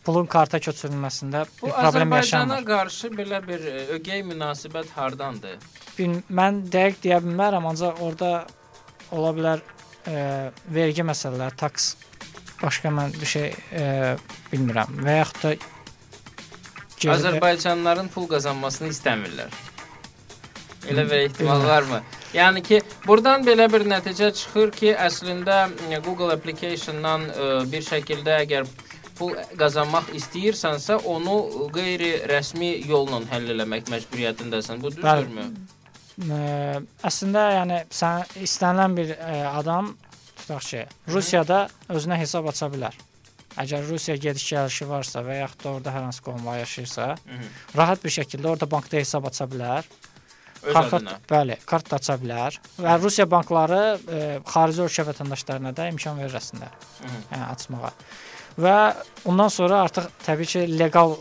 pulun 0.06 0.26
karta 0.26 0.58
köçürülməsində 0.60 1.46
Bu 1.62 1.68
bir 1.68 1.72
problem 1.74 2.14
Azərbaycana 2.14 2.22
yaşanmır. 2.22 2.66
qarşı 2.66 3.08
belə 3.18 3.42
bir 3.48 3.66
e, 3.66 3.86
ögey 3.98 4.24
münasibət 4.24 4.90
hardandır? 4.96 5.58
Bil, 5.98 6.16
mən 6.32 6.64
dəqiq 6.74 7.02
deyə 7.04 7.20
bilmərəm, 7.26 7.68
ancaq 7.70 8.02
orada 8.02 8.46
ola 9.12 9.34
bilər 9.38 9.62
e, 10.08 10.52
vergi 10.74 11.04
məsələləri, 11.06 11.56
taks 11.56 11.96
başqa 12.64 12.90
mən 12.90 13.14
bir 13.20 13.26
şey 13.36 13.54
e, 13.74 13.86
bilmirəm 14.52 15.02
və 15.06 15.18
yaxud 15.20 15.44
da 15.44 15.54
geri- 17.02 17.14
Azərbaycanlıların 17.18 18.10
pul 18.14 18.28
qazanmasını 18.32 18.90
istəmirlər. 18.94 19.52
Elə 20.90 21.04
bir 21.10 21.18
ehtimal 21.28 21.62
varmı? 21.68 22.00
Yəni 22.34 22.62
ki, 22.64 22.80
buradan 23.08 23.44
belə 23.46 23.68
bir 23.74 23.84
nəticə 23.92 24.32
çıxır 24.34 24.72
ki, 24.72 24.94
əslində 25.08 25.58
e, 25.92 26.00
Google 26.06 26.32
application-dan 26.34 27.28
e, 27.30 27.50
bir 27.72 27.84
şəkildə 27.86 28.38
əgər 28.46 28.70
pul 29.20 29.36
qazanmaq 29.60 30.10
istəyirsənsə, 30.18 31.02
onu 31.06 31.36
qeyri-rəsmi 31.76 32.72
yolla 32.90 33.20
həll 33.34 33.52
eləmək 33.54 33.92
məcburiyyətindəsən. 33.94 34.82
Bu 34.82 34.90
düzdürmü? 34.96 35.46
Ə, 36.22 36.82
əslində 37.12 37.44
yəni 37.60 37.84
sən 37.94 38.26
istənilən 38.48 38.98
bir 38.98 39.14
ə, 39.18 39.38
adam 39.60 39.94
tutaq 40.40 40.66
ki, 40.72 40.86
Rusiyada 41.14 41.68
özünə 41.94 42.18
hesab 42.24 42.48
aça 42.50 42.72
bilər. 42.74 42.96
Əgər 43.60 43.88
Rusiya 43.90 44.16
gediş-gəlişi 44.18 44.88
varsa 44.90 45.24
və 45.26 45.42
yaxud 45.42 45.64
da 45.64 45.70
orada 45.72 45.92
hər 45.96 46.06
hansı 46.08 46.24
qonumda 46.24 46.56
yaşayırsa, 46.58 47.08
Hı 47.08 47.36
-hı. 47.38 47.50
rahat 47.78 48.04
bir 48.04 48.10
şəkildə 48.10 48.48
orada 48.48 48.72
bankda 48.72 48.98
hesab 48.98 49.26
aça 49.26 49.46
bilər. 49.46 49.84
Öz 50.64 50.74
Kart, 50.74 50.94
adına. 50.94 51.20
bəli, 51.30 51.56
kart 51.66 51.92
da 51.92 51.96
aça 51.96 52.14
bilər. 52.14 52.60
Və 52.80 53.02
Rusiya 53.02 53.32
bankları 53.32 53.82
ə, 53.98 54.44
xarici 54.46 54.82
ölkə 54.82 55.04
vətəndaşlarına 55.10 55.76
da 55.76 55.88
imkan 55.88 56.18
verir 56.18 56.36
əslində. 56.36 56.70
Hı 57.02 57.08
-hı. 57.08 57.22
yəni 57.32 57.46
açmağa. 57.52 57.92
Və 58.60 58.94
ondan 59.26 59.48
sonra 59.48 59.82
artıq 59.82 60.10
təbii 60.26 60.46
ki, 60.46 60.80
leqal 60.80 61.18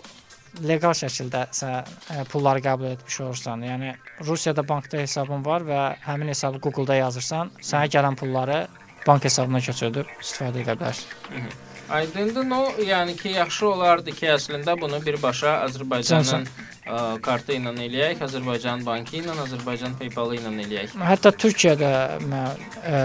leqal 0.67 0.93
şəkildə 0.93 1.47
sən 1.55 1.85
ə, 2.11 2.25
pulları 2.25 2.61
qəbul 2.61 2.93
etmiş 2.93 3.21
olursan. 3.21 3.63
Yəni 3.63 3.95
Rusiyada 4.27 4.69
bankda 4.69 4.99
hesabın 4.99 5.45
var 5.45 5.61
və 5.61 5.81
həmin 6.05 6.29
hesabı 6.29 6.59
Google-da 6.59 6.95
yazırsan, 6.95 7.51
sənə 7.63 7.89
gələn 7.89 8.17
pulları 8.17 8.67
bank 9.07 9.25
hesabına 9.25 9.61
köçürüb 9.61 10.07
istifadə 10.21 10.65
edə 10.65 10.77
bilərsən. 10.77 11.70
Aydındır. 11.91 12.45
No, 12.49 12.61
yəni 12.79 13.17
ki, 13.19 13.33
yaxşı 13.35 13.67
olardı 13.69 14.13
ki, 14.15 14.27
əslində 14.37 14.77
bunu 14.81 15.01
birbaşa 15.03 15.57
Azərbaycanın 15.67 16.47
ə, 16.47 17.01
kartı 17.25 17.57
ilə 17.59 17.73
eləyək, 17.87 18.23
Azərbaycan 18.27 18.85
bankı 18.87 19.19
ilə, 19.21 19.35
Azərbaycan 19.47 19.97
PayPal 19.99 20.37
ilə 20.39 20.53
eləyək. 20.67 20.95
Hətta 21.11 21.35
Türkiyədə 21.35 21.91
ə, 22.23 23.03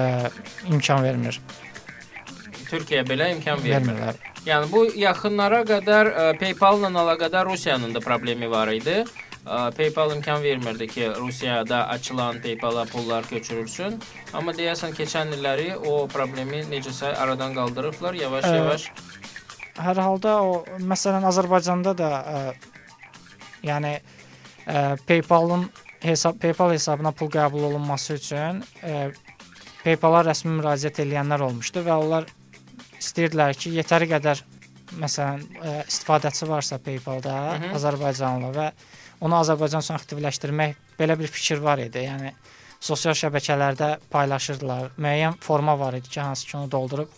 imkan 0.69 1.03
vermir. 1.05 1.41
Türkiyə 2.69 3.03
belə 3.07 3.31
imkan 3.35 3.61
vermir. 3.63 3.93
Vermirlər. 3.93 4.23
Yəni 4.45 4.69
bu 4.69 4.85
yaxınlara 5.01 5.63
qədər 5.65 6.11
ə, 6.11 6.25
PayPal-la 6.41 6.93
əlaqədar 6.93 7.49
Rusiyanın 7.49 7.95
da 7.95 8.01
problemi 8.05 8.49
var 8.51 8.69
idi. 8.73 9.01
PayPal 9.45 10.15
imkan 10.15 10.43
vermirdi 10.43 10.87
ki, 10.87 11.09
Rusiyada 11.19 11.87
açılan 11.87 12.41
PayPal-a 12.41 12.85
pullar 12.85 13.27
köçürülsün. 13.29 13.99
Amma 14.33 14.53
deyəsən 14.57 14.95
keçən 14.97 15.33
illəri 15.37 15.75
o 15.77 16.07
problemi 16.07 16.63
necəsə 16.71 17.13
aradan 17.15 17.53
qaldırıblar 17.53 18.17
yavaş-yavaş. 18.17 18.87
Hər 19.75 20.01
halda 20.01 20.33
o 20.41 20.63
məsələn 20.79 21.27
Azərbaycanda 21.29 21.93
da 21.97 22.09
ə, 22.09 22.39
yəni 23.67 23.93
ə, 23.99 24.97
PayPal-ın 25.05 25.67
hesab 26.05 26.41
PayPal 26.41 26.73
hesabına 26.73 27.11
pul 27.11 27.29
qəbul 27.29 27.69
olunması 27.69 28.17
üçün 28.17 28.63
ə, 28.81 29.11
PayPal-a 29.83 30.23
rəsmi 30.31 30.57
müraciət 30.57 31.03
edənlər 31.05 31.45
olmuşdu 31.45 31.85
və 31.85 32.01
onlar 32.01 32.25
istəyirdilər 32.97 33.53
ki, 33.53 33.75
yetəri 33.77 34.09
qədər 34.09 34.41
məsələn 34.95 35.41
ə, 35.61 35.79
istifadəçi 35.85 36.47
varsa 36.49 36.79
PayPal-da. 36.81 37.35
Azərbaycanlı 37.75 38.53
və 38.55 38.69
onu 39.25 39.35
Azərbaycan 39.41 39.83
üçün 39.83 39.97
aktivləşdirmək 39.97 40.75
belə 40.99 41.17
bir 41.19 41.27
fikir 41.33 41.61
var 41.65 41.81
idi. 41.83 42.05
Yəni 42.07 42.31
sosial 42.85 43.15
şəbəkələrdə 43.17 43.95
paylaşırdılar. 44.13 44.91
Müəyyən 45.01 45.39
forma 45.41 45.73
var 45.79 45.97
idi 45.97 46.09
ki, 46.09 46.19
hansı 46.21 46.45
ki 46.49 46.57
onu 46.59 46.71
doldurub 46.71 47.09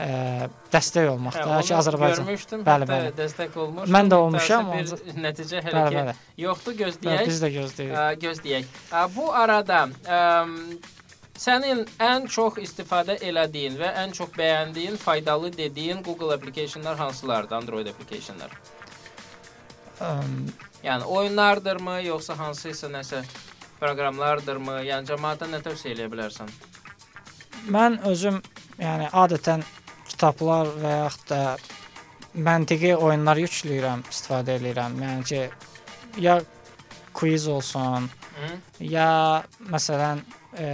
ə, 0.00 0.48
dəstək 0.72 1.08
olmaqda 1.12 1.42
Hə, 1.58 1.64
ki, 1.66 1.74
Azərbaycan. 1.76 2.24
görmüşdüm, 2.24 2.62
Bəli, 2.64 2.86
bəli. 2.88 3.10
dəstək 3.18 3.56
olmuş. 3.60 3.90
Mən 3.92 4.08
də 4.12 4.20
olmuşam, 4.24 4.70
bir 4.72 4.84
ancaq- 4.86 5.18
nəticə 5.26 5.60
hələ 5.66 5.74
Bəli, 5.82 5.90
ki 5.90 5.98
bəli. 6.00 6.14
yoxdur, 6.46 6.72
Bəli, 6.72 6.84
gözləyək. 6.84 7.26
biz 7.28 7.42
də 7.44 7.50
gözləyirik. 7.58 7.98
Ə, 7.98 8.06
gözləyək. 8.24 8.64
Ə, 8.92 9.04
Bu 9.18 9.26
arada 9.42 9.82
ə, 10.06 10.22
sənin 11.40 11.84
ən 12.06 12.26
çox 12.28 12.58
istifadə 12.64 13.18
elədiyin 13.20 13.76
və 13.82 13.92
ən 14.06 14.12
çox 14.16 14.32
bəyəndiyin, 14.38 14.96
faydalı 14.96 15.52
dediyin 15.58 16.02
Google 16.06 16.34
applicationlar 16.34 16.96
hansılardır? 16.96 17.56
Android 17.60 17.86
applicationlar. 17.92 18.50
Əm, 20.00 20.36
Yəni 20.84 21.04
oyunlardırmı, 21.04 21.98
yoxsa 22.06 22.38
hansısa 22.38 22.88
nəsə 22.88 23.20
proqramlardırmı? 23.80 24.78
Yəni 24.88 25.08
cəmaata 25.10 25.48
nə 25.50 25.60
tövsiyə 25.64 25.92
edə 25.92 26.06
bilərsən? 26.12 26.48
Mən 27.68 27.98
özüm 28.08 28.38
yəni 28.80 29.10
adətən 29.22 29.64
kitablar 30.08 30.70
və 30.80 30.94
yaxud 31.02 31.26
da 31.28 31.40
məntiqi 32.46 32.94
oyunlar 32.96 33.36
yükləyirəm, 33.42 34.06
istifadə 34.08 34.56
edirəm. 34.56 34.96
Yəni 35.04 35.26
ki, 35.28 35.42
ya 36.24 36.38
quiz 37.12 37.48
olsun, 37.48 38.08
Hı? 38.40 38.48
ya 38.80 39.10
məsələn 39.68 40.22
e, 40.56 40.68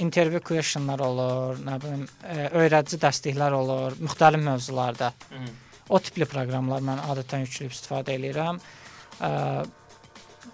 interview 0.00 0.40
questionlar 0.40 1.02
olur, 1.04 1.60
nə 1.66 1.76
bilim, 1.82 2.06
e, 2.24 2.48
öyrədici 2.62 2.96
dərsliklər 3.02 3.58
olur, 3.58 3.98
müxtəlif 4.00 4.40
mövzularda. 4.46 5.12
Hı. 5.34 5.44
O 5.92 6.00
tipli 6.00 6.24
proqramlar 6.24 6.80
mən 6.80 7.04
adətən 7.12 7.44
yükləyib 7.44 7.76
istifadə 7.76 8.16
edirəm. 8.16 8.56
Ə, 8.56 8.83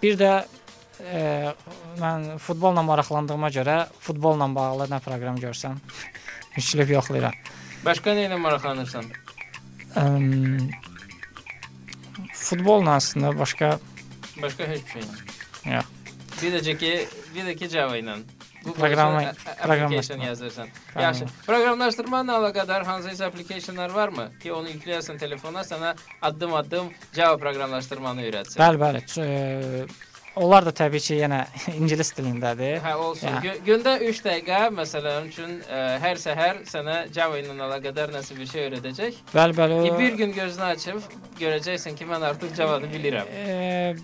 bir 0.01 0.17
də 0.19 0.31
ə, 1.01 1.53
mən 2.01 2.27
futbolla 2.41 2.83
maraqlandığıma 2.85 3.49
görə 3.53 3.77
futbolla 3.99 4.47
bağlı 4.55 4.89
nə 4.91 4.99
proqram 5.03 5.39
görsəm 5.41 5.79
yükləyib 6.57 6.93
yoxlayıram. 6.97 7.33
Başqa 7.85 8.13
nə 8.17 8.27
ilə 8.29 8.37
maraqlanırsan? 8.41 9.07
Əm, 9.97 10.69
futbolla 12.33 12.91
aslında 13.01 13.33
başqa 13.39 13.79
Başqa 14.41 14.63
heç 14.67 14.81
bir 14.87 15.01
şeylə. 15.01 15.75
Yox. 15.75 15.85
Bir 16.41 16.53
də 16.55 16.75
ki, 16.77 16.91
bir 17.35 17.43
də 17.45 17.55
ki 17.59 17.67
Java 17.69 17.97
ilə. 17.99 18.15
Bu 18.65 18.73
Proqramla- 18.77 19.33
application 19.63 20.19
yazırsan. 20.25 20.67
Yaxşı. 21.01 21.25
Proqramlaşdırma 21.47 22.21
ilə 22.25 22.37
əlaqədar 22.41 22.83
hansısa 22.85 23.25
applicationlar 23.31 23.89
varmı 23.95 24.29
ki, 24.43 24.53
onu 24.53 24.69
yükləyəsən 24.75 25.17
telefona, 25.19 25.61
sənə 25.67 25.95
addım-addım 26.21 26.89
Java 27.15 27.37
proqramlaşdırmanı 27.37 28.21
öyrətsin? 28.29 28.57
bəli, 28.61 28.81
bəli. 28.81 29.03
ə, 29.21 29.87
onlar 30.35 30.63
da 30.65 30.71
təbii 30.71 30.99
ki, 31.03 31.15
yenə 31.19 31.41
ingilis 31.79 32.13
dilindədir. 32.17 32.77
Hə, 32.85 32.93
olsun. 32.95 33.35
Gö 33.43 33.55
gündə 33.67 33.97
3 34.07 34.21
dəqiqə 34.27 34.59
məsələn 34.77 35.27
üçün 35.27 35.57
ə, 35.67 35.81
hər 36.05 36.21
səhər 36.23 36.61
sənə 36.71 37.01
Java 37.13 37.39
ilə 37.41 37.51
əlaqədar 37.67 38.13
nəsə 38.15 38.37
bir 38.39 38.47
şey 38.47 38.69
öyrədəcək. 38.69 39.19
Bəli, 39.35 39.57
bəli. 39.59 39.79
E, 39.87 39.91
o- 39.91 39.99
bir 39.99 40.13
gün 40.21 40.31
gözünü 40.37 40.69
açıb 40.71 41.01
görəcəksən 41.39 41.95
ki, 41.99 42.05
mən 42.07 42.23
artıq 42.31 42.55
Java-nı 42.55 42.87
bilirəm. 42.93 43.27
Eee, 43.27 43.95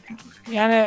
yəni 0.52 0.82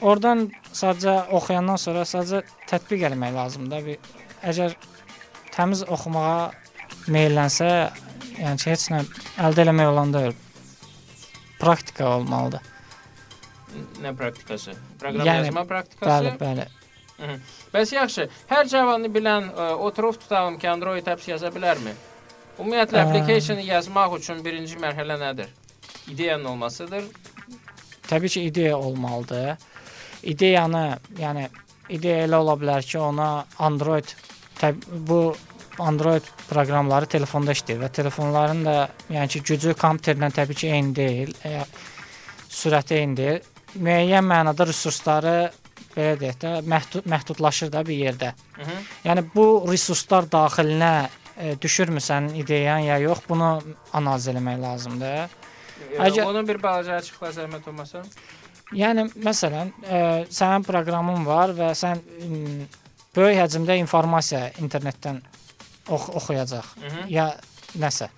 oradan 0.00 0.48
sadəcə 0.72 1.14
oxuyandan 1.36 1.78
sonra 1.80 2.04
sadəcə 2.08 2.42
tətbiq 2.70 3.06
etmək 3.10 3.34
lazımdır. 3.36 3.84
Bir 3.86 3.98
əgər 4.50 4.76
təmiz 5.54 5.84
oxumağa 5.86 6.52
meyllənsə, 7.14 7.70
yəni 8.38 8.62
ki, 8.62 8.70
heç 8.70 8.88
nə 8.92 9.02
əldə 9.46 9.66
eləmək 9.66 9.90
olan 9.92 10.14
deyil. 10.14 10.38
Praktika 11.60 12.16
olmalıdır. 12.16 12.72
Nə 14.02 14.14
praktikası? 14.16 14.74
Proqram 15.00 15.26
Yəni, 15.26 15.46
yazma 15.48 15.64
praktikası. 15.68 16.10
Bəli, 16.10 16.34
bəli. 16.40 17.38
Bəs 17.74 17.92
yaxşı, 17.94 18.26
hər 18.50 18.66
Java-nı 18.70 19.08
bilən 19.14 19.48
ə, 19.50 19.68
oturub 19.86 20.18
tutalım 20.18 20.58
ki, 20.58 20.68
Android 20.70 21.06
apps 21.10 21.28
yaza 21.30 21.50
bilərmi? 21.54 21.94
Ümumiyyətlə 22.58 23.00
Ə. 23.00 23.04
application 23.06 23.62
yazmaq 23.62 24.18
üçün 24.18 24.42
birinci 24.44 24.78
mərhələ 24.82 25.16
nədir? 25.20 25.50
İdeyanın 26.10 26.44
olmasıdır. 26.52 27.06
Təbii 28.10 28.28
ki, 28.34 28.42
ideya 28.50 28.78
olmalıdır. 28.78 29.56
İdeyanı, 30.32 30.84
yəni 31.18 31.48
ideya 31.92 32.24
elə 32.26 32.40
ola 32.40 32.54
bilər 32.60 32.86
ki, 32.86 32.98
ona 32.98 33.44
Android 33.58 34.14
bu 35.08 35.34
Android 35.82 36.26
proqramları 36.48 37.08
telefonda 37.10 37.52
işləyir 37.52 37.82
və 37.82 37.90
telefonların 37.92 38.62
da 38.64 38.76
yəni 39.10 39.28
ki, 39.34 39.42
gücü 39.50 39.74
kompüterlə 39.78 40.30
təbii 40.34 40.60
ki, 40.60 40.70
eyni 40.76 40.94
deyil. 40.96 41.34
E, 41.44 41.64
sürəti 42.48 43.00
eyni 43.00 43.18
deyil. 43.18 43.50
Müəyyən 43.74 44.26
mənada 44.26 44.68
resursları 44.68 45.34
belə 45.94 46.14
deyək 46.20 46.38
də 46.42 46.52
məhdud 46.70 47.08
məhdudlaşır 47.10 47.72
da 47.72 47.82
bir 47.86 47.98
yerdə. 47.98 48.32
Hı 48.56 48.62
-hı. 48.62 48.78
Yəni 49.04 49.24
bu 49.34 49.66
resurslar 49.70 50.30
daxilinə 50.30 51.08
e, 51.36 51.56
düşürmü 51.62 52.00
sənin 52.00 52.34
ideyan 52.34 52.78
ya 52.78 52.98
yox, 52.98 53.18
bunu 53.28 53.62
analiz 53.92 54.28
eləmək 54.28 54.60
lazımdır. 54.62 55.30
Əgər-. 55.98 56.24
Onu 56.24 56.48
bir 56.48 56.62
balaca 56.62 56.96
açıqla 56.96 57.28
zəhmət 57.28 57.68
olmasa. 57.68 58.02
Yəni 58.72 59.04
məsələn, 59.20 59.72
ə, 59.84 59.98
sənin 60.32 60.64
proqramın 60.64 61.26
var 61.26 61.52
və 61.56 61.72
sən 61.76 62.00
m, 62.24 62.64
böyük 63.14 63.38
həcmdə 63.42 63.76
informasiya 63.82 64.46
internetdən 64.62 65.20
ox 65.92 66.08
oxuyacaq 66.08 66.64
Hı 66.80 66.88
-hı. 66.88 67.04
ya 67.08 67.26
nəsə. 67.78 68.08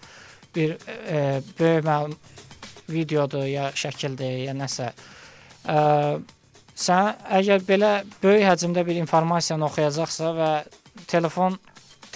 Bir 0.54 0.76
ə, 0.76 1.42
böyük 1.58 1.84
məlum 1.84 2.14
videodur 2.88 3.44
ya 3.44 3.70
şəkildir 3.74 4.44
ya 4.46 4.54
nəsə. 4.54 4.92
Ə, 5.66 6.20
sən 6.76 7.14
əgər 7.40 7.66
belə 7.66 8.04
böyük 8.22 8.46
həcmdə 8.46 8.86
bir 8.86 8.96
informasiyanı 9.02 9.64
oxuyacaqsa 9.64 10.32
və 10.40 10.50
telefon 11.06 11.58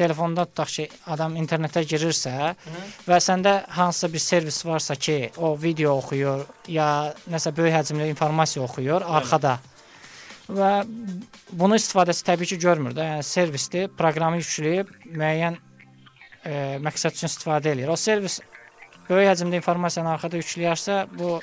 telefonda 0.00 0.46
tutaq 0.48 0.70
ki, 0.74 0.86
adam 1.14 1.36
internetə 1.40 1.82
girirsə 1.92 2.32
Hı 2.32 2.52
-hı. 2.52 2.84
və 3.08 3.18
səndə 3.26 3.54
hansısa 3.78 4.12
bir 4.12 4.22
servis 4.24 4.60
varsa 4.66 4.94
ki, 4.94 5.18
o 5.36 5.54
video 5.62 5.96
oxuyur 6.00 6.46
ya 6.68 7.14
nəsə 7.30 7.54
böyük 7.56 7.74
həcmdə 7.78 8.08
informasiya 8.14 8.64
oxuyur 8.64 9.02
arxada. 9.18 9.58
Və 10.48 10.70
bunu 11.52 11.76
istifadəçi 11.78 12.24
təbii 12.26 12.46
ki, 12.52 12.58
görmür 12.58 12.92
də. 12.92 13.02
Yəni 13.10 13.22
servisdir, 13.22 13.88
proqramı 13.98 14.40
yükləyib 14.42 14.88
müəyyən 15.20 15.58
e, 16.44 16.52
məqsəd 16.86 17.12
üçün 17.14 17.28
istifadə 17.28 17.70
eləyir. 17.74 17.88
O 17.88 17.96
servis 17.96 18.40
böyük 19.08 19.30
həcmdə 19.30 19.54
informasiyanı 19.62 20.10
arxada 20.10 20.36
yükləyərsə, 20.36 20.96
bu 21.18 21.40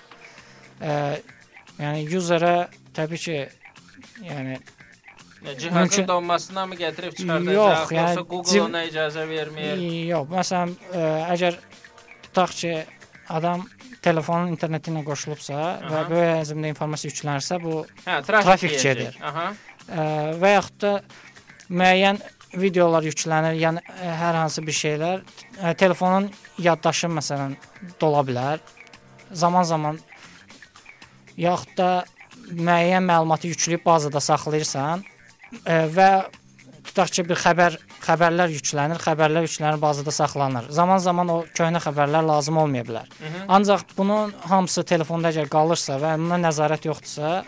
e, 0.82 0.92
yəni 1.80 2.04
userə 2.20 2.68
təbii 2.94 3.24
ki, 3.26 3.38
Yəni, 4.24 4.58
Cihazın 5.60 6.08
donmasına 6.08 6.66
mı 6.66 6.76
gətirib 6.76 7.14
çıxardacaq? 7.16 7.54
Yox, 7.54 7.92
yoxsa 7.92 7.96
yəni 7.96 8.24
Google 8.28 8.52
civ- 8.52 8.66
ona 8.66 8.82
icazə 8.88 9.24
vermir? 9.30 9.82
Yox, 10.10 10.30
məsələn, 10.34 10.72
ə, 10.94 11.04
əgər 11.36 11.58
tutaq 12.26 12.52
ki, 12.62 12.72
adam 13.30 13.66
telefonun 14.02 14.50
interneti 14.54 14.92
ilə 14.92 15.04
qoşulubsa 15.06 15.58
və 15.84 16.00
Aha. 16.00 16.08
böyük 16.10 16.32
həcmdə 16.42 16.72
informasiya 16.74 17.12
yüklənirsə, 17.14 17.60
bu 17.64 17.84
Hə, 18.06 18.18
trafik, 18.26 18.48
Trafik 18.50 18.76
gedir. 18.82 19.18
Aha. 19.22 19.46
ə, 19.88 20.08
və 20.42 20.54
yaxud 20.56 20.80
da 20.82 20.94
müəyyən 21.70 22.22
videolar 22.58 23.04
yüklənir, 23.06 23.58
yəni 23.62 23.84
ə, 23.84 24.12
hər 24.24 24.40
hansı 24.42 24.64
bir 24.66 24.74
şeylər 24.82 25.22
ə, 25.62 25.76
telefonun 25.78 26.32
yaddaşı 26.58 27.08
məsələn 27.14 27.54
dola 28.02 28.24
bilər. 28.26 28.64
Zaman-zaman 29.32 30.00
yaxud 31.38 31.76
da 31.78 31.92
müəyyən 32.56 33.04
məlumatı 33.06 33.52
yükləyib 33.52 33.84
bazada 33.86 34.20
saxlayırsan 34.24 35.04
və 35.66 36.10
tutaq 36.88 37.12
ki, 37.14 37.26
bir 37.28 37.40
xəbər 37.42 37.78
xəbərlər 38.04 38.54
yüklənir, 38.56 39.02
xəbərlər 39.04 39.48
yüklənir, 39.48 39.80
bazada 39.82 40.14
saxlanır. 40.16 40.70
Zaman-zaman 40.74 41.32
o 41.34 41.38
köhnə 41.58 41.82
xəbərlər 41.84 42.26
lazım 42.28 42.60
olmaya 42.62 42.86
bilər. 42.88 43.10
Ancaq 43.52 43.84
bunun 43.98 44.34
hamısı 44.48 44.86
telefonda 44.88 45.34
əgər 45.34 45.52
qalırsa 45.52 46.00
və 46.04 46.14
buna 46.22 46.40
nəzarət 46.46 46.88
yoxdursa, 46.88 47.42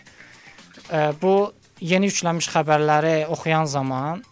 ə, 0.89 1.05
bu 1.21 1.51
yeni 1.79 2.09
yüklənmiş 2.11 2.49
xəbərləri 2.51 3.15
oxuyan 3.31 3.69
zaman 3.69 4.23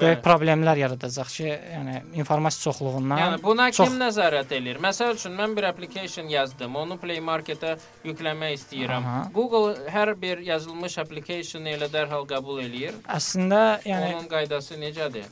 böyük 0.00 0.20
problemlər 0.24 0.78
yaradacaq 0.78 1.30
ki, 1.34 1.46
yəni 1.48 1.94
informasiya 2.20 2.68
çoxluğundan. 2.68 3.20
Yəni 3.22 3.40
buna 3.42 3.68
çox 3.74 3.88
kim 3.88 3.98
nəzarət 4.00 4.52
eləyir? 4.56 4.80
Məsəl 4.82 5.14
üçün 5.18 5.34
mən 5.38 5.56
bir 5.56 5.68
application 5.68 6.28
yazdım, 6.30 6.76
onu 6.76 6.98
Play 7.02 7.20
Market-ə 7.24 7.76
yükləmək 8.06 8.54
istəyirəm. 8.58 9.08
Aha. 9.08 9.22
Google 9.34 9.74
hər 9.90 10.14
bir 10.20 10.42
yazılmış 10.46 10.98
application 11.02 11.66
elə 11.66 11.90
dərhal 11.92 12.26
qəbul 12.30 12.62
eləyir. 12.64 12.98
əslində 13.08 13.80
yəni 13.86 14.14
Onun 14.14 14.28
qaydası 14.30 14.78
necədir? 14.80 15.26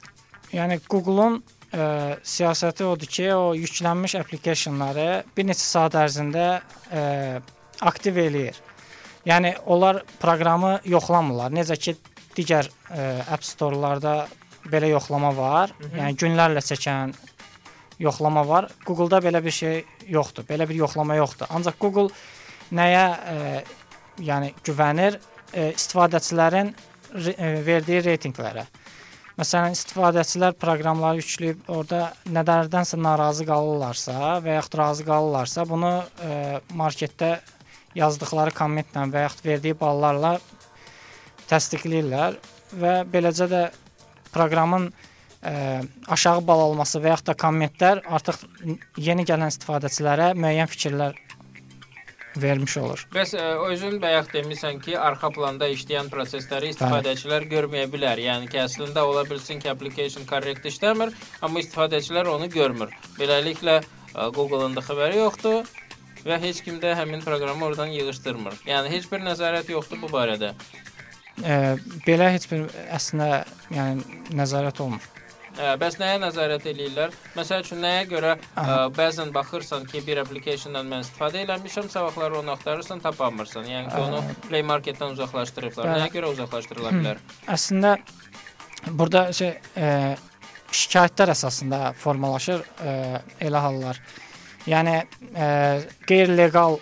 Yəni 0.54 0.78
Google-un 0.88 1.40
ə, 1.72 2.18
siyasəti 2.22 2.86
odur 2.86 3.10
ki, 3.10 3.28
o 3.34 3.54
yüklənmiş 3.58 4.14
applicationları 4.20 5.08
bir 5.36 5.46
neçə 5.48 5.64
saat 5.66 5.96
ərzində 5.98 6.46
ə, 6.90 7.40
aktiv 7.80 8.18
eləyir. 8.22 8.58
Yəni 9.26 9.56
onlar 9.66 10.04
proqramı 10.22 10.80
yoxlamırlar. 10.86 11.50
Necə 11.54 11.78
ki 11.78 11.96
digər 12.36 12.68
ə, 12.70 13.24
App 13.34 13.42
Store-larda 13.42 14.26
belə 14.72 14.90
yoxlama 14.92 15.32
var. 15.36 15.72
Yəni 15.94 16.16
günlərlə 16.20 16.62
çəkən 16.64 17.14
yoxlama 18.02 18.44
var. 18.48 18.68
Google-da 18.86 19.20
belə 19.24 19.42
bir 19.44 19.54
şey 19.54 19.84
yoxdur. 20.12 20.46
Belə 20.48 20.68
bir 20.68 20.76
yoxlama 20.82 21.16
yoxdur. 21.16 21.48
Ancaq 21.50 21.78
Google 21.80 22.10
nəyə 22.74 23.04
ə, 23.06 23.62
yəni 24.26 24.52
güvənir? 24.66 25.20
Ə, 25.52 25.70
istifadəçilərin 25.76 26.74
re- 27.14 27.36
ə, 27.36 27.52
verdiyi 27.66 28.02
reytinqlərə. 28.10 28.66
Məsələn, 29.36 29.74
istifadəçilər 29.76 30.54
proqramları 30.56 31.20
yükləyib 31.20 31.66
orada 31.68 32.06
nədərdənsə 32.32 32.96
narazı 32.96 33.44
qalırlarsa 33.48 34.38
və 34.44 34.54
yaxud 34.56 34.78
razı 34.80 35.04
qalırlarsa, 35.04 35.66
bunu 35.68 35.90
ə, 36.00 36.38
marketdə 36.72 37.34
yazdıqları 37.96 38.54
kommentlə 38.56 39.04
və 39.12 39.26
yaxud 39.26 39.44
verdiyi 39.44 39.76
ballarla 39.80 40.36
təsdiqləyirlər 41.50 42.38
və 42.80 42.94
beləcə 43.12 43.48
də 43.52 43.60
proqramın 44.36 44.90
ə, 44.90 45.82
aşağı 46.12 46.44
bal 46.46 46.68
alması 46.68 47.02
və 47.02 47.14
yaxud 47.14 47.32
da 47.32 47.36
kommentlər 47.40 48.04
artıq 48.06 48.44
yeni 49.00 49.26
gələn 49.28 49.52
istifadəçilərə 49.52 50.34
müəyyən 50.38 50.70
fikirlər 50.70 51.16
vermiş 52.36 52.76
olur. 52.76 53.04
Bəs 53.14 53.34
ə, 53.36 53.44
özün 53.70 53.98
bayaq 54.02 54.30
demisən 54.34 54.80
ki, 54.84 54.96
arxa 55.00 55.30
planda 55.34 55.68
işləyən 55.72 56.10
prosesləri 56.12 56.72
istifadəçilər 56.74 57.46
görməyə 57.50 57.88
bilər. 57.92 58.20
Yəni 58.20 58.50
ki, 58.52 58.60
əslində 58.66 59.04
ola 59.08 59.24
bilsin 59.28 59.62
ki, 59.62 59.70
application 59.72 60.28
korrekt 60.28 60.66
işləmir, 60.68 61.14
amma 61.40 61.62
istifadəçilər 61.64 62.28
onu 62.32 62.50
görmür. 62.52 62.92
Beləliklə 63.20 63.80
ə, 63.80 64.28
Google-un 64.36 64.76
da 64.76 64.84
xəbəri 64.84 65.22
yoxdur 65.22 65.64
və 66.26 66.40
heç 66.42 66.62
kim 66.66 66.80
də 66.82 66.96
həmin 66.98 67.24
proqramı 67.24 67.70
oradan 67.70 67.92
yığışdırmır. 67.94 68.60
Yəni 68.68 68.92
heç 68.92 69.08
bir 69.12 69.24
nəzarət 69.24 69.72
yoxdur 69.72 70.02
bu 70.02 70.12
barədə. 70.12 70.52
Ə, 71.44 71.76
belə 72.06 72.30
heç 72.32 72.46
bir 72.48 72.64
əslində 72.96 73.44
yəni 73.74 74.22
nəzarət 74.36 74.80
olmur. 74.80 75.04
Ə, 75.56 75.74
bəs 75.80 75.94
nəyə 76.00 76.18
nəzarət 76.20 76.66
eləyirlər? 76.68 77.12
Məsəl 77.36 77.62
üçün 77.64 77.80
nəyə 77.84 78.06
görə 78.10 78.34
ə, 78.36 78.64
bəzən 78.96 79.30
baxırsan 79.32 79.86
ki, 79.88 80.02
bir 80.04 80.20
applicationdan 80.20 80.88
mən 80.88 81.04
istifadə 81.04 81.42
eləmişəm, 81.46 81.88
sabahları 81.92 82.38
onu 82.42 82.52
axtarırsan, 82.52 83.00
tapamırsan. 83.04 83.68
Yəni 83.68 83.88
ki, 83.92 84.00
onu 84.04 84.22
Play 84.48 84.64
Market-dən 84.68 85.12
uzaqlaşdırıblar. 85.16 85.88
Bəli. 85.88 86.02
Nəyə 86.02 86.12
görə 86.12 86.32
uzaqlaşdırıla 86.34 86.94
bilər? 86.98 87.22
Əslində 87.56 87.94
burada 89.00 89.26
şey 89.36 89.54
ə, 89.80 89.90
şikayətlər 90.76 91.32
əsasında 91.32 91.82
formalaşır 92.04 92.64
ə, 92.64 92.96
elə 93.48 93.64
hallar. 93.64 94.00
Yəni 94.68 94.98
ə, 95.00 95.48
qeyri-legal 96.08 96.80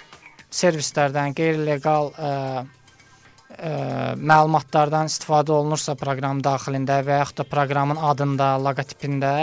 servislərdən, 0.51 1.35
qeyri-legal 1.39 2.11
ə, 2.15 2.33
ə, 3.55 4.15
məlumatlardan 4.19 5.11
istifadə 5.11 5.55
olunursa 5.55 5.95
proqram 5.99 6.43
daxilində 6.45 7.01
və 7.07 7.21
yaxud 7.21 7.43
da 7.43 7.47
proqramın 7.49 8.01
adında, 8.11 8.55
loqotipində 8.65 9.35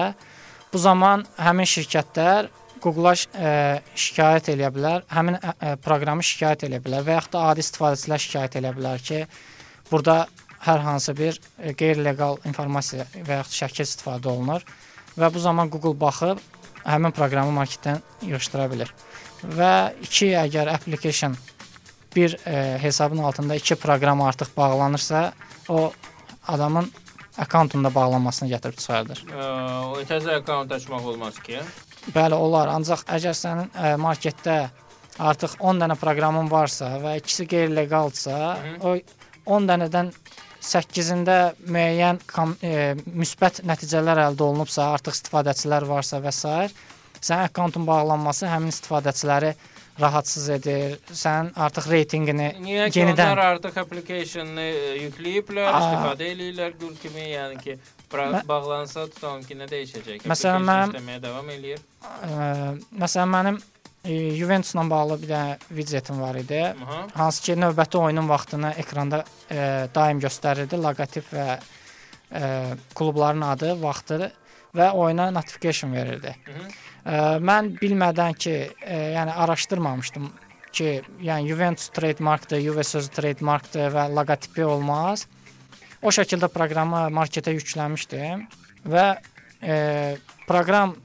bu 0.71 0.81
zaman 0.81 1.25
həmin 1.39 1.69
şirkətlər 1.69 2.51
Google-a 2.81 3.13
şikayət 3.13 4.51
eləyə 4.55 4.71
bilər, 4.73 5.03
həmin 5.13 5.37
ə, 5.37 5.75
proqramı 5.85 6.25
şikayət 6.25 6.65
eləyə 6.67 6.81
bilər 6.85 7.05
və 7.05 7.17
yaxud 7.19 7.35
da 7.35 7.43
adi 7.51 7.65
istifadəçilər 7.65 8.23
şikayət 8.25 8.57
eləyə 8.61 8.77
bilər 8.77 9.03
ki, 9.05 9.19
burada 9.91 10.15
hər 10.65 10.81
hansı 10.85 11.13
bir 11.17 11.37
ə, 11.37 11.75
qeyri-legal 11.77 12.41
informasiya 12.49 13.05
və 13.15 13.41
yaxud 13.41 13.59
şəkil 13.63 13.85
istifadə 13.85 14.33
olunur 14.33 14.65
və 15.17 15.29
bu 15.33 15.43
zaman 15.43 15.69
Google 15.69 15.97
baxıb 15.99 16.41
həmin 16.85 17.13
proqramı 17.13 17.53
marketdən 17.53 18.01
yığışdıra 18.25 18.67
bilər. 18.71 18.91
Və 19.41 19.73
iki 20.05 20.31
əgər 20.37 20.69
application 20.73 21.35
bir 22.15 22.35
ə, 22.45 22.77
hesabın 22.81 23.23
altında 23.27 23.55
iki 23.55 23.75
proqram 23.75 24.21
artıq 24.21 24.51
bağlanırsa, 24.57 25.33
o 25.69 25.91
adamın 26.47 26.91
akkauntunda 27.37 27.95
bağlanmasını 27.95 28.49
gətirib 28.51 28.77
çıxardır. 28.77 29.23
O 29.95 30.01
təzə 30.09 30.37
akkaunt 30.41 30.71
açmaq 30.71 31.07
olmaz 31.13 31.39
ki. 31.39 31.61
Bəli, 32.15 32.35
olar. 32.35 32.71
Ancaq 32.75 33.05
əgər 33.07 33.35
sənin 33.37 33.71
ə, 33.71 33.95
marketdə 34.01 34.57
artıq 35.21 35.57
10 35.59 35.81
dənə 35.83 35.97
proqramın 36.01 36.51
varsa 36.51 36.95
və 37.01 37.17
ikisi 37.21 37.45
qeyri-legalsa, 37.49 38.37
o 38.81 38.95
10 39.45 39.67
dənədən 39.69 40.11
8-də 40.61 41.37
müəyyən 41.73 42.21
ə, 42.21 42.73
müsbət 43.05 43.63
nəticələr 43.67 44.25
əldə 44.27 44.47
olunubsa, 44.47 44.91
artıq 44.97 45.17
istifadəçilər 45.17 45.87
varsa 45.89 46.21
və 46.21 46.33
s. 46.33 46.47
sənin 47.21 47.45
akkauntun 47.47 47.85
bağlanması 47.85 48.49
həmin 48.49 48.73
istifadəçiləri 48.73 49.55
rahatsız 49.99 50.49
edir. 50.49 50.97
Sənin 51.11 51.51
artıq 51.55 51.89
reytinqini 51.91 52.47
Niyə 52.61 52.87
ki, 52.91 52.99
yenidən 53.01 53.33
onlar 53.33 53.43
artıq 53.55 53.77
application-ı 53.83 54.61
ə, 54.61 54.93
yükləyiblər, 55.07 55.67
Aa. 55.67 55.81
istifadə 55.81 56.29
eləyirlər 56.31 56.77
gül 56.79 56.95
kimi, 57.01 57.25
yəni 57.33 57.59
ki, 57.61 57.77
bağlansa 58.47 59.07
tutalım 59.11 59.43
ki, 59.43 59.55
nə 59.59 59.67
dəyişəcək? 59.71 60.25
Məsələn, 60.31 60.65
mənim- 60.69 60.95
işləməyə 60.95 61.21
davam 61.23 61.49
eləyir. 61.49 61.83
ə, 62.01 62.79
məsələn 63.03 63.31
mənim 63.35 63.59
ə, 63.61 64.17
Juventusla 64.39 64.89
bağlı 64.89 65.19
bir 65.21 65.27
dənə 65.29 65.57
widgetim 65.69 66.21
var 66.21 66.35
idi. 66.35 66.61
Aha. 66.83 67.07
hansı 67.13 67.43
ki 67.43 67.53
növbəti 67.61 67.97
oyunun 67.97 68.29
vaxtını 68.29 68.73
ekranda 68.81 69.23
e, 69.51 69.87
daim 69.95 70.19
göstərirdi, 70.19 70.79
loqotip 70.81 71.27
və 71.33 71.59
e, 72.33 72.41
klubların 72.95 73.41
adı, 73.41 73.75
vaxtı 73.83 74.31
və 74.75 74.91
oyuna 74.91 75.31
notification 75.31 75.93
verirdi. 75.93 76.35
Mhm. 76.47 76.65
E, 76.65 76.90
mən 77.05 77.73
bilmədən 77.81 78.37
ki, 78.37 78.55
e, 78.85 78.97
yəni 79.15 79.33
araşdırmamışdım 79.43 80.27
ki, 80.71 81.01
yəni 81.21 81.47
Juventus 81.49 81.89
trademarkdır, 81.89 82.61
Juve 82.61 82.83
sözü 82.83 83.09
trademarkdır 83.09 83.91
və 83.95 84.07
loqotipi 84.15 84.65
olmaz. 84.65 85.27
O 86.01 86.09
şəkildə 86.09 86.49
proqramı 86.49 87.09
marketə 87.13 87.53
yükləmişdim 87.57 88.45
və 88.89 89.07
e, 89.61 89.75
proqram 90.47 90.95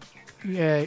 e, 0.45 0.87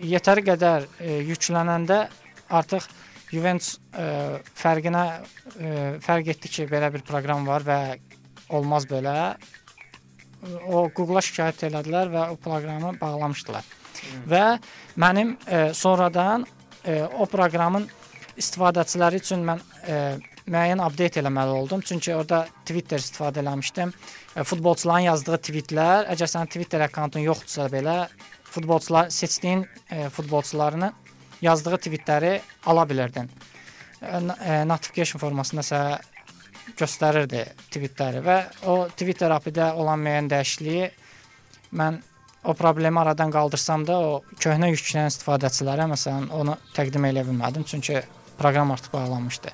yetəri 0.00 0.44
qədər 0.46 0.86
e, 1.00 1.18
yüklənəndə 1.28 2.06
artıq 2.48 2.86
Juventus 3.28 3.74
ə, 3.92 4.38
fərqinə 4.56 5.02
ə, 5.04 5.72
fərq 6.00 6.30
etdi 6.32 6.48
ki, 6.48 6.64
belə 6.70 6.88
bir 6.94 7.02
proqram 7.04 7.44
var 7.44 7.66
və 7.66 7.98
olmaz 8.56 8.86
belə. 8.88 9.34
O 10.64 10.86
Google-a 10.94 11.20
şikayət 11.20 11.66
elədilər 11.68 12.08
və 12.14 12.22
o 12.32 12.38
proqramı 12.40 12.94
bağlamışdılar. 12.96 13.66
Və 14.28 14.58
mənim 14.96 15.36
ə, 15.46 15.68
sonradan 15.74 16.46
ə, 16.84 17.04
o 17.18 17.26
proqramın 17.30 17.88
istifadəçiləri 18.38 19.22
üçün 19.22 19.44
mən 19.46 19.62
ə, 19.84 20.00
müəyyən 20.48 20.82
update 20.84 21.20
eləməli 21.20 21.54
oldum. 21.60 21.82
Çünki 21.84 22.14
orada 22.14 22.46
Twitter 22.64 23.00
istifadə 23.02 23.42
eləmişdim. 23.42 23.92
E, 24.36 24.44
futbolçuların 24.48 25.08
yazdığı 25.10 25.38
tweetlər, 25.48 26.08
əgər 26.14 26.30
sənin 26.32 26.52
Twitter 26.52 26.84
akkauntun 26.86 27.24
yoxdursa 27.26 27.68
belə, 27.72 27.96
futbolçular 28.48 29.10
seçdiyin 29.12 29.66
e, 29.90 30.08
futbolçularını 30.08 30.92
yazdığı 31.44 31.80
tweetləri 31.88 32.38
ala 32.66 32.86
bilirdin. 32.88 33.30
E, 34.02 34.20
n- 34.20 34.38
e, 34.40 34.62
notification 34.68 35.20
formasında 35.20 35.66
sənə 35.68 35.98
göstərirdi 36.78 37.44
tweetləri 37.72 38.22
və 38.24 38.38
o 38.68 38.78
Twitter 38.96 39.32
API-də 39.36 39.72
olan 39.80 40.00
müəyyən 40.04 40.32
dəyişikliyi 40.32 40.90
mən 41.76 42.00
o 42.44 42.54
problemi 42.54 43.00
aradan 43.00 43.32
qaldırsam 43.34 43.86
da 43.86 43.98
o 43.98 44.12
köhnə 44.38 44.70
yüklənən 44.74 45.10
istifadəçilərə 45.12 45.88
məsələn 45.94 46.30
onu 46.34 46.56
təqdim 46.76 47.08
edə 47.10 47.26
bilmədim. 47.26 47.66
Çünki 47.68 48.02
proqram 48.38 48.70
artıq 48.70 48.92
bağlanmışdı. 48.92 49.50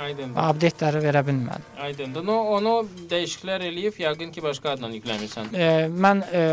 Aydındır. 0.00 0.38
Update-ləri 0.40 1.00
verə 1.04 1.20
bilmədim. 1.26 1.66
Aydındır. 1.86 2.24
No, 2.24 2.36
onu 2.56 2.72
dəyişikliklər 3.10 3.66
eləyib, 3.68 3.98
yəqin 4.00 4.32
ki, 4.32 4.42
başqa 4.44 4.72
adla 4.74 4.88
yükləmirsən. 4.94 5.50
E, 5.52 5.66
mən 6.06 6.22
e, 6.32 6.44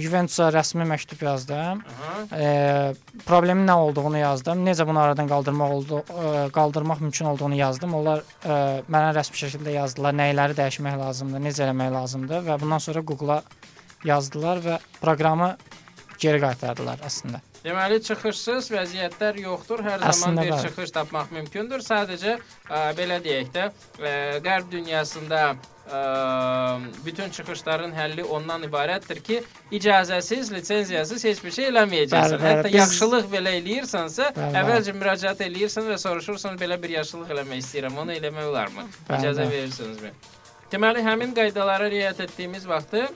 Juventusa 0.00 0.48
rəsmi 0.54 0.86
məktub 0.88 1.24
yazdım. 1.26 1.82
E, 2.32 2.48
problemin 3.26 3.68
nə 3.68 3.76
olduğunu 3.84 4.22
yazdım. 4.22 4.64
Necə 4.66 4.88
bunu 4.88 5.02
aradan 5.04 5.28
qaldırmaq 5.28 5.76
oldu, 5.76 6.00
e, 6.08 6.48
qaldırmaq 6.56 7.04
mümkün 7.04 7.30
olduğunu 7.34 7.60
yazdım. 7.60 7.94
Onlar 8.00 8.24
e, 8.40 8.58
mənə 8.88 9.12
rəsmi 9.18 9.44
şəkildə 9.44 9.76
yazdılar, 9.76 10.16
nəyləri 10.24 10.56
dəyişmək 10.62 10.98
lazımdır, 11.04 11.46
necə 11.50 11.68
eləmək 11.68 11.92
lazımdır 12.00 12.48
və 12.48 12.60
bundan 12.64 12.84
sonra 12.88 13.04
Google-a 13.04 13.42
yazdılar 14.04 14.62
və 14.64 14.78
proqramı 15.00 15.54
geri 16.20 16.40
qaytardılar 16.44 17.02
əslində. 17.08 17.40
Deməli 17.64 17.96
çıxışsız 18.04 18.66
vəziyyətlər 18.74 19.38
yoxdur. 19.40 19.80
Hər 19.86 20.02
zaman 20.02 20.10
Əslində 20.12 20.42
bir 20.44 20.50
var. 20.52 20.64
çıxış 20.66 20.90
tapmaq 20.92 21.30
mümkündür. 21.32 21.80
Sadəcə 21.80 22.34
ə, 22.36 22.80
belə 22.98 23.16
deyək 23.24 23.48
də, 23.54 23.70
ə, 24.04 24.12
qərb 24.44 24.68
dünyasında 24.74 25.38
ə, 25.88 26.02
bütün 27.06 27.32
çıxışların 27.32 27.94
həlli 27.96 28.26
ondan 28.36 28.66
ibarətdir 28.68 29.22
ki, 29.24 29.40
icazəsiz, 29.72 30.52
lisenziyasız 30.52 31.24
heç 31.24 31.40
bir 31.44 31.56
şey 31.56 31.70
eləməyəcəksən. 31.72 32.36
Bəli, 32.36 32.42
bəli. 32.44 32.52
Hətta 32.52 32.68
Biz- 32.68 32.78
yaxşılıq 32.82 33.32
belə 33.32 33.56
eləyirsənsə, 33.62 34.28
Bəli, 34.36 34.44
bəli. 34.44 34.60
əvvəlcə 34.60 34.96
müraciət 35.00 35.44
eləyirsən 35.48 35.88
və 35.88 35.98
soruşursan 36.04 36.60
belə 36.60 36.76
bir 36.84 36.92
yaxşılıq 37.00 37.32
eləmək 37.32 37.64
istəyirəm. 37.64 37.96
Onu 38.04 38.12
eləmək 38.20 38.48
olarmı? 38.52 38.86
Bəli, 39.08 39.20
İcazə 39.22 39.40
bəli. 39.48 39.50
verirsinizmi? 39.56 40.12
Deməli, 40.72 41.00
həmin 41.06 41.32
qaydalara 41.36 41.86
riayət 41.92 42.20
etdiyimiz 42.24 42.64
vaxtı 42.68 43.06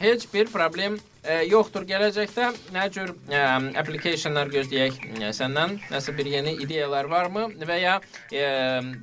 heç 0.00 0.26
bir 0.34 0.48
problem 0.52 0.96
e, 1.24 1.36
yoxdur. 1.48 1.84
Gələcəkdə 1.88 2.48
nə 2.74 2.84
cür 2.94 3.12
e, 3.30 3.40
applicationlar 3.80 4.50
gözləyək 4.52 4.98
e, 5.20 5.30
səndən? 5.36 5.78
Nəsə 5.92 6.14
bir 6.16 6.28
yeni 6.30 6.56
ideyalar 6.64 7.08
varmı 7.10 7.46
və 7.62 7.78
ya 7.80 7.94
e, 8.32 8.44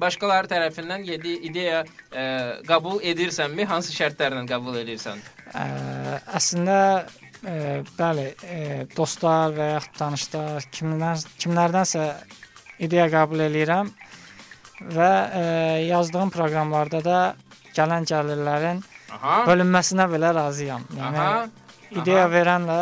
başqaları 0.01 0.51
tərəfindən 0.51 1.05
yeni 1.07 1.37
ideya 1.49 1.83
e, 2.11 2.25
qəbul 2.67 3.01
edirsənmi? 3.13 3.65
Hansı 3.69 3.95
şərtlərlə 3.95 4.45
qəbul 4.49 4.81
edirsən? 4.83 5.23
Ə, 5.53 5.65
əslində 6.37 6.77
ə, 6.99 7.81
bəli, 7.97 8.27
ə, 8.45 8.61
dostlar 8.95 9.55
və 9.57 9.73
yaxud 9.75 9.97
tanışlar, 9.99 10.69
kimlər 10.75 11.25
kimlərdənsə 11.41 12.07
ideya 12.81 13.09
qəbul 13.13 13.47
eləyirəm 13.47 13.91
və 14.91 15.11
ə, 15.11 15.43
yazdığım 15.87 16.31
proqramlarda 16.33 17.03
da 17.05 17.19
gələn 17.75 18.07
gəlirlərin 18.09 18.81
Aha. 19.17 19.37
bölünməsinə 19.49 20.07
belə 20.11 20.33
razıyam. 20.35 20.85
Yəni 20.97 21.23
Aha. 21.23 21.47
ideya 21.91 22.25
aha. 22.25 22.33
verənlə 22.35 22.81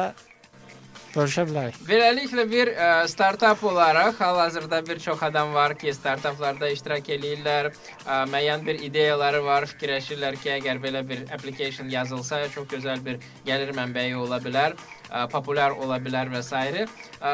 bölüşə 1.13 1.45
bilərik. 1.49 1.80
Beləliklə 1.88 2.45
bir 2.49 2.71
ə, 2.73 2.89
startap 3.09 3.63
olaraq 3.65 4.19
hal-hazırda 4.21 4.82
bir 4.88 4.99
çox 5.01 5.23
adam 5.25 5.53
var 5.53 5.73
ki, 5.80 5.93
startaplarda 5.97 6.69
iştirak 6.75 7.09
eləyirlər, 7.15 7.71
ə, 8.05 8.19
müəyyən 8.30 8.65
bir 8.67 8.82
ideyaları 8.89 9.41
var, 9.45 9.65
fikirləşirlər 9.73 10.38
ki, 10.41 10.53
əgər 10.59 10.82
belə 10.84 11.01
bir 11.09 11.25
application 11.34 11.89
yazılsa, 11.89 12.43
çox 12.53 12.69
gözəl 12.75 13.01
bir 13.05 13.19
gəlir 13.47 13.73
mənbəyi 13.77 14.15
ola 14.21 14.38
bilər, 14.43 14.77
ə, 15.10 15.26
populyar 15.32 15.76
ola 15.78 15.99
bilər 16.01 16.32
və 16.32 16.41
s. 16.43 16.53
Ə, 16.53 17.32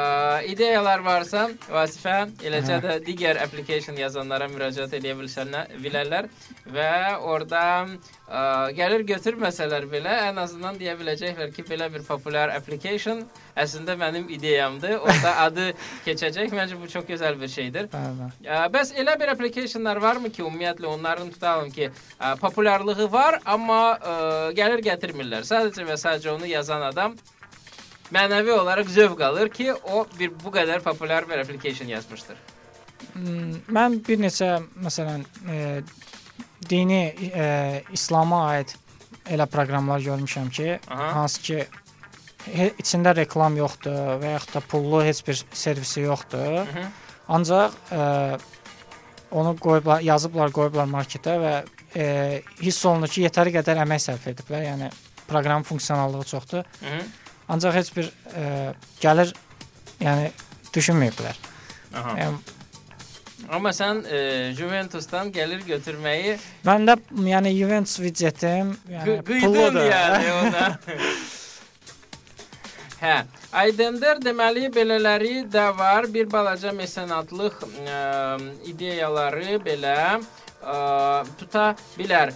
ideyalar 0.49 1.03
varsa, 1.05 1.47
vazifə 1.69 2.25
eləcə 2.45 2.79
də 2.83 2.97
digər 3.05 3.39
application 3.43 3.97
yazanlara 3.99 4.47
müraciət 4.51 4.97
edə 4.99 5.13
bilərlər 5.83 6.29
və 6.73 6.91
orada 7.21 7.63
ə, 7.85 8.71
gəlir 8.77 9.05
götürməsələr 9.07 9.87
belə 9.91 10.15
ən 10.29 10.41
azından 10.41 10.79
deyə 10.79 10.95
biləcəklər 10.99 11.53
ki, 11.55 11.65
belə 11.69 11.89
bir 11.93 12.05
populyar 12.07 12.53
application 12.55 13.23
əslində 13.55 13.95
mənim 13.99 14.27
ideyamdır. 14.35 14.97
Orada 15.03 15.35
adı 15.45 15.69
keçəcək. 16.07 16.51
Məncə 16.55 16.79
bu 16.79 16.89
çox 16.91 17.05
gözəl 17.07 17.39
bir 17.39 17.51
şeydir. 17.51 17.89
Bəli. 17.93 18.31
Bəs 18.73 18.93
elə 18.99 19.15
bir 19.19 19.31
applicationlar 19.35 20.01
varmı 20.03 20.31
ki, 20.31 20.43
ümumiyyətlə 20.43 20.89
onların 20.91 21.31
tutalım 21.35 21.71
ki, 21.75 21.91
ə, 22.19 22.35
populyarlığı 22.41 23.11
var, 23.11 23.39
amma 23.45 23.81
ə, 23.95 24.17
gəlir 24.57 24.83
gətirmirlər. 24.85 25.47
Sadəcə 25.47 25.87
və 25.87 25.99
sadəcə 26.01 26.33
onu 26.35 26.49
yazan 26.49 26.83
adam 26.89 27.15
mənəvi 28.13 28.51
olaraq 28.51 28.89
zövq 28.89 29.21
alır 29.25 29.49
ki, 29.49 29.73
o 29.73 30.05
bir 30.19 30.33
bu 30.43 30.53
qədər 30.53 30.83
populyar 30.85 31.29
bir 31.29 31.41
application 31.43 31.87
yazmışdır. 31.87 32.37
Hmm, 33.13 33.53
Mən 33.71 33.99
bir 34.07 34.19
neçə 34.19 34.49
məsələn 34.83 35.23
e, 35.49 35.81
dini 36.69 37.15
e, 37.33 37.83
İslama 37.93 38.45
aid 38.49 38.75
elə 39.25 39.47
proqramlar 39.49 40.03
görmüşəm 40.05 40.49
ki, 40.49 40.79
Aha. 40.87 41.15
hansı 41.15 41.41
ki 41.41 41.65
içində 42.81 43.15
reklam 43.17 43.57
yoxdur 43.57 44.19
və 44.21 44.35
yaxud 44.35 44.53
da 44.53 44.61
pullu 44.69 45.01
heç 45.03 45.23
bir 45.27 45.45
servisi 45.53 46.01
yoxdur. 46.01 46.45
Hı 46.45 46.61
-hı. 46.61 46.85
Ancaq 47.27 47.71
e, 47.91 47.99
onu 49.31 49.57
qoyublar, 49.57 50.01
yazıblar, 50.01 50.51
qoyublar 50.51 50.85
marketə 50.85 51.37
və 51.41 51.53
e, 51.95 52.41
hiss 52.61 52.85
olunur 52.85 53.09
ki, 53.09 53.25
yetəri 53.25 53.51
qədər 53.55 53.81
əmək 53.83 54.01
sərf 54.09 54.27
ediblər. 54.27 54.63
Yəni 54.71 54.91
proqramın 55.27 55.63
funksionallığı 55.63 56.23
çoxdur. 56.23 56.63
Hı 56.81 56.85
-hı. 56.85 57.01
Ancaq 57.49 57.75
heç 57.77 57.91
bir 57.95 58.09
e, 58.33 58.73
gəlir 59.01 59.33
yəni 60.01 60.31
düşünməyiblər. 60.73 61.37
Aha. 61.95 62.17
Yəni 62.19 62.37
Amma 63.51 63.69
sən 63.75 63.99
e, 64.09 64.19
Juventusdan 64.57 65.29
gəlir 65.35 65.61
götürməyi 65.67 66.37
Məndə 66.65 66.95
yəni 67.29 67.51
Juventus 67.53 67.99
widgetim, 68.01 68.71
yəni 68.89 69.19
pulludur. 69.27 69.83
yəni 69.85 70.31
ona. 70.39 70.69
Hə, 73.05 73.15
aydındır. 73.53 74.21
Deməli 74.23 74.69
belələri 74.73 75.43
də 75.51 75.67
var. 75.77 76.07
Bir 76.13 76.29
balaca 76.31 76.71
mesenatlıq 76.73 77.59
ə, 77.67 77.99
ideyaları 78.71 79.59
belə 79.65 79.97
ə, 80.15 80.19
tuta 81.39 81.75
bilər. 81.97 82.33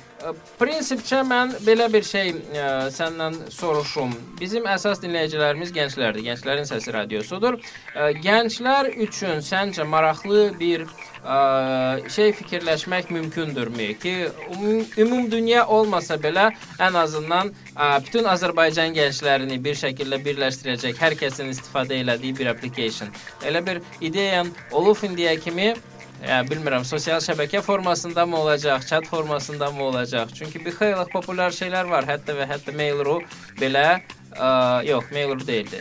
Prinsipcə 0.59 1.21
mən 1.23 1.53
belə 1.63 1.87
bir 1.91 2.03
şey 2.03 2.33
ə, 2.35 2.69
səndən 2.93 3.37
soruşum. 3.55 4.11
Bizim 4.39 4.67
əsas 4.67 4.99
dinləyicilərimiz 5.03 5.71
gənclərdir. 5.75 6.25
Gənclərin 6.27 6.67
səsi 6.67 6.93
radiosudur. 6.93 7.57
Ə, 7.95 8.11
Gənclər 8.19 8.91
üçün 9.05 9.39
səncə 9.45 9.87
maraqlı 9.87 10.49
bir 10.59 10.83
ə, 10.83 12.03
şey 12.11 12.33
fikirləşmək 12.41 13.13
mümkündürmü 13.15 13.93
ki, 14.03 14.15
ümum, 14.57 14.83
ümum 15.05 15.29
dünya 15.31 15.65
olmasa 15.65 16.19
belə 16.19 16.49
ən 16.77 16.99
azından 16.99 17.53
ə, 17.75 17.93
bütün 18.05 18.27
Azərbaycan 18.29 18.91
gənclərini 18.97 19.61
bir 19.63 19.79
şəkildə 19.79 20.19
birləşdirəcək, 20.25 20.99
hər 20.99 21.15
kəsin 21.23 21.53
istifadə 21.55 22.01
elədiyi 22.03 22.35
bir 22.37 22.51
application. 22.51 23.15
Elə 23.47 23.63
bir 23.65 23.81
ideyan 24.03 24.51
olub 24.75 24.99
indiyə 25.07 25.39
kimi 25.39 25.73
Ya 26.19 26.41
bilmirəm, 26.43 26.83
sosial 26.83 27.21
şəbəkə 27.23 27.61
formasında 27.63 28.25
mı 28.25 28.37
olacaq, 28.37 28.83
chat 28.87 29.05
formasında 29.07 29.71
mı 29.71 29.83
olacaq? 29.83 30.27
Çünki 30.35 30.59
bir 30.65 30.75
xeyli 30.75 31.05
populyar 31.13 31.55
şeylər 31.55 31.87
var. 31.89 32.07
Hətta 32.09 32.35
və 32.35 32.47
hətta 32.49 32.75
Mail.ru 32.75 33.21
belə, 33.59 34.01
ə, 34.35 34.49
yox, 34.87 35.07
Mail.ru 35.15 35.47
deyildi. 35.47 35.79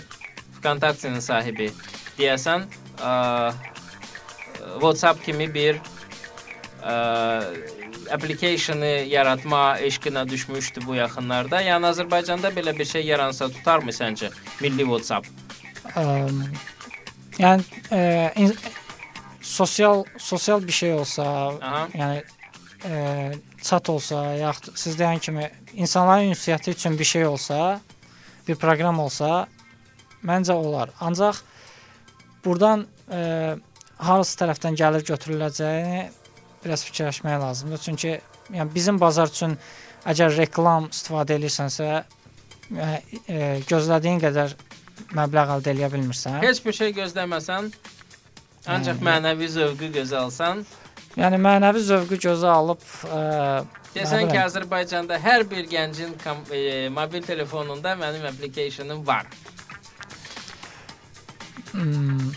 VKontakte-nin 0.59 1.21
sahibi 1.25 1.73
deyəsən, 2.21 2.69
ə, 3.03 3.13
WhatsApp 4.79 5.25
kimi 5.27 5.51
bir 5.55 5.83
ə, 6.87 6.95
application-ı 8.15 8.95
yaratma 9.11 9.79
eşqinə 9.91 10.23
düşmüşdü 10.31 10.87
bu 10.87 10.95
yaxınlarda. 11.03 11.65
Yəni 11.67 11.91
Azərbaycanda 11.93 12.55
belə 12.55 12.79
bir 12.79 12.87
şey 12.87 13.11
yaransa 13.11 13.51
tutarmı 13.59 13.91
səncə? 13.91 14.31
Milli 14.63 14.87
WhatsApp. 14.87 15.27
Əm, 15.99 16.45
yəni 17.43 17.65
in, 18.39 18.55
sosial 19.49 20.05
sosial 20.19 20.67
bir 20.67 20.73
şey 20.73 20.93
olsa, 20.93 21.25
Aha. 21.63 21.89
yəni 21.95 22.23
e, 22.85 23.33
chat 23.63 23.89
olsa, 23.91 24.23
yaxud 24.37 24.77
siz 24.77 24.99
deyən 25.01 25.21
kimi 25.25 25.49
insanların 25.73 26.35
ünsiyyəti 26.35 26.77
üçün 26.77 26.99
bir 26.99 27.05
şey 27.05 27.27
olsa, 27.27 27.81
bir 28.49 28.61
proqram 28.61 29.01
olsa, 29.01 29.47
məncə 30.25 30.53
olar. 30.53 30.93
Ancaq 31.01 31.41
burdan 32.45 32.87
e, 33.11 33.57
hansı 33.97 34.39
tərəfdən 34.43 34.77
gəlir 34.79 35.07
götürüləcəyini 35.09 36.05
biraz 36.65 36.85
fikirləşmək 36.85 37.41
lazımdır. 37.41 37.85
Çünki 37.89 38.21
yəni 38.53 38.75
bizim 38.75 39.01
bazar 39.01 39.33
üçün 39.33 39.57
əgər 40.07 40.37
reklam 40.37 40.91
istifadə 40.93 41.39
edirsənsə, 41.41 42.03
yəni, 42.77 43.21
e, 43.29 43.39
gözlədiyin 43.69 44.21
qədər 44.23 44.57
məbləğ 45.17 45.47
əldə 45.57 45.73
edə 45.73 45.89
bilmirsən. 45.95 46.43
Heç 46.45 46.61
bir 46.65 46.77
şey 46.77 46.93
gözləməsən, 46.97 47.73
ancaq 48.69 48.99
Hə. 49.01 49.05
mənəvi 49.09 49.49
zövqü 49.57 49.89
gözə 49.99 50.17
alsan, 50.25 50.65
Yəni 51.19 51.39
mənəvi 51.43 51.81
zövqü 51.83 52.17
gözə 52.23 52.47
alıb 52.53 52.83
ə, 53.11 53.21
desən 53.95 54.21
Nə 54.23 54.27
ki, 54.29 54.35
bilim. 54.35 54.43
Azərbaycanda 54.47 55.17
hər 55.19 55.43
bir 55.51 55.65
gəncin 55.73 56.13
kom- 56.23 56.45
e, 56.55 56.89
mobil 56.89 57.23
telefonunda 57.27 57.97
mənim 57.99 58.27
applicationum 58.29 59.01
var. 59.07 59.27
hmm, 61.73 62.31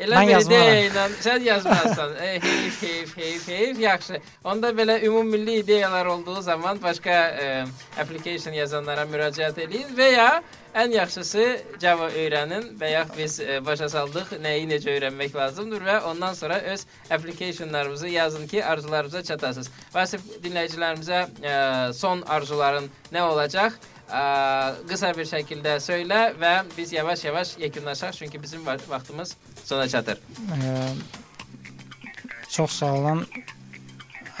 Elə 0.00 0.16
Mən 0.16 0.26
bir 0.26 0.32
yazmaram. 0.32 0.62
ideya 0.62 0.84
ilə 0.90 1.02
sən 1.24 1.42
yazmazsan. 1.44 2.14
e, 2.24 2.28
heyf, 2.40 2.82
heyf, 2.82 3.16
heyf, 3.16 3.48
heyf, 3.48 3.78
yaxşı. 3.80 4.20
Onda 4.44 4.70
belə 4.70 4.94
ümumilli 5.04 5.54
ideyalar 5.60 6.06
olduğu 6.06 6.42
zaman 6.42 6.82
başqa 6.82 7.10
e, 7.10 7.64
application 8.00 8.54
yazanlara 8.54 9.02
müraciət 9.04 9.58
eləyin 9.66 9.92
və 9.98 10.08
ya 10.12 10.42
ən 10.74 10.92
yaxşısı 10.94 11.44
Java 11.82 12.10
öyrənin 12.10 12.84
ya 12.90 13.06
biz 13.18 13.40
e, 13.40 13.60
başa 13.66 13.88
saldıq 13.88 14.34
nəyi 14.42 14.68
necə 14.70 14.90
öyrənmək 14.94 15.34
lazımdır 15.36 15.82
və 15.86 15.96
ondan 16.10 16.34
sonra 16.34 16.60
öz 16.60 16.84
applicationlarınızı 17.10 18.08
yazın 18.08 18.46
ki, 18.46 18.64
arzularınıza 18.64 19.22
çatasınız. 19.22 19.70
Vasif 19.94 20.20
dinləyicilərimizə 20.44 21.20
e, 21.42 21.92
son 21.92 22.22
arzuların 22.22 22.90
nə 23.12 23.22
olacaq? 23.22 23.72
Ə, 24.10 24.22
qısa 24.90 25.12
bir 25.14 25.26
şəkildə 25.30 25.76
söylə 25.82 26.20
və 26.40 26.54
biz 26.76 26.92
yavaş-yavaş 26.92 27.58
yekunlaşaq 27.58 28.12
çünki 28.18 28.42
bizim 28.42 28.64
va- 28.66 28.88
vaxtımız 28.88 29.36
sona 29.64 29.88
çatır. 29.88 30.18
Ə, 30.54 30.92
çox 32.50 32.72
sağ 32.72 32.94
olun. 32.94 33.26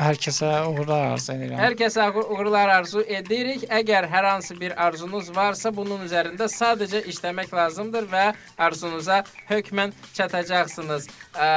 Hər 0.00 0.16
kəsə 0.16 0.48
uğurlar 0.70 1.10
arzu 1.12 1.32
edirəm. 1.34 1.58
Hər 1.60 1.74
kəsə 1.76 2.06
uğur- 2.08 2.30
uğurlar 2.32 2.70
arzu 2.78 3.02
edirik. 3.18 3.66
Əgər 3.68 4.06
hər 4.08 4.24
hansı 4.30 4.54
bir 4.60 4.72
arzunuz 4.86 5.28
varsa, 5.36 5.72
bunun 5.76 6.06
üzərində 6.06 6.48
sadəcə 6.48 7.02
işləmək 7.12 7.52
lazımdır 7.52 8.08
və 8.14 8.24
arzunuza 8.66 9.18
hökmən 9.50 9.92
çatacaqsınız. 10.16 11.08
Ə, 11.36 11.50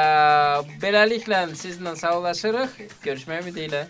beləliklə 0.84 1.46
sizlə 1.56 1.96
sağollaşırıq. 2.04 2.76
Görüşmək 3.08 3.46
ümidi 3.46 3.70
ilə. 3.70 3.86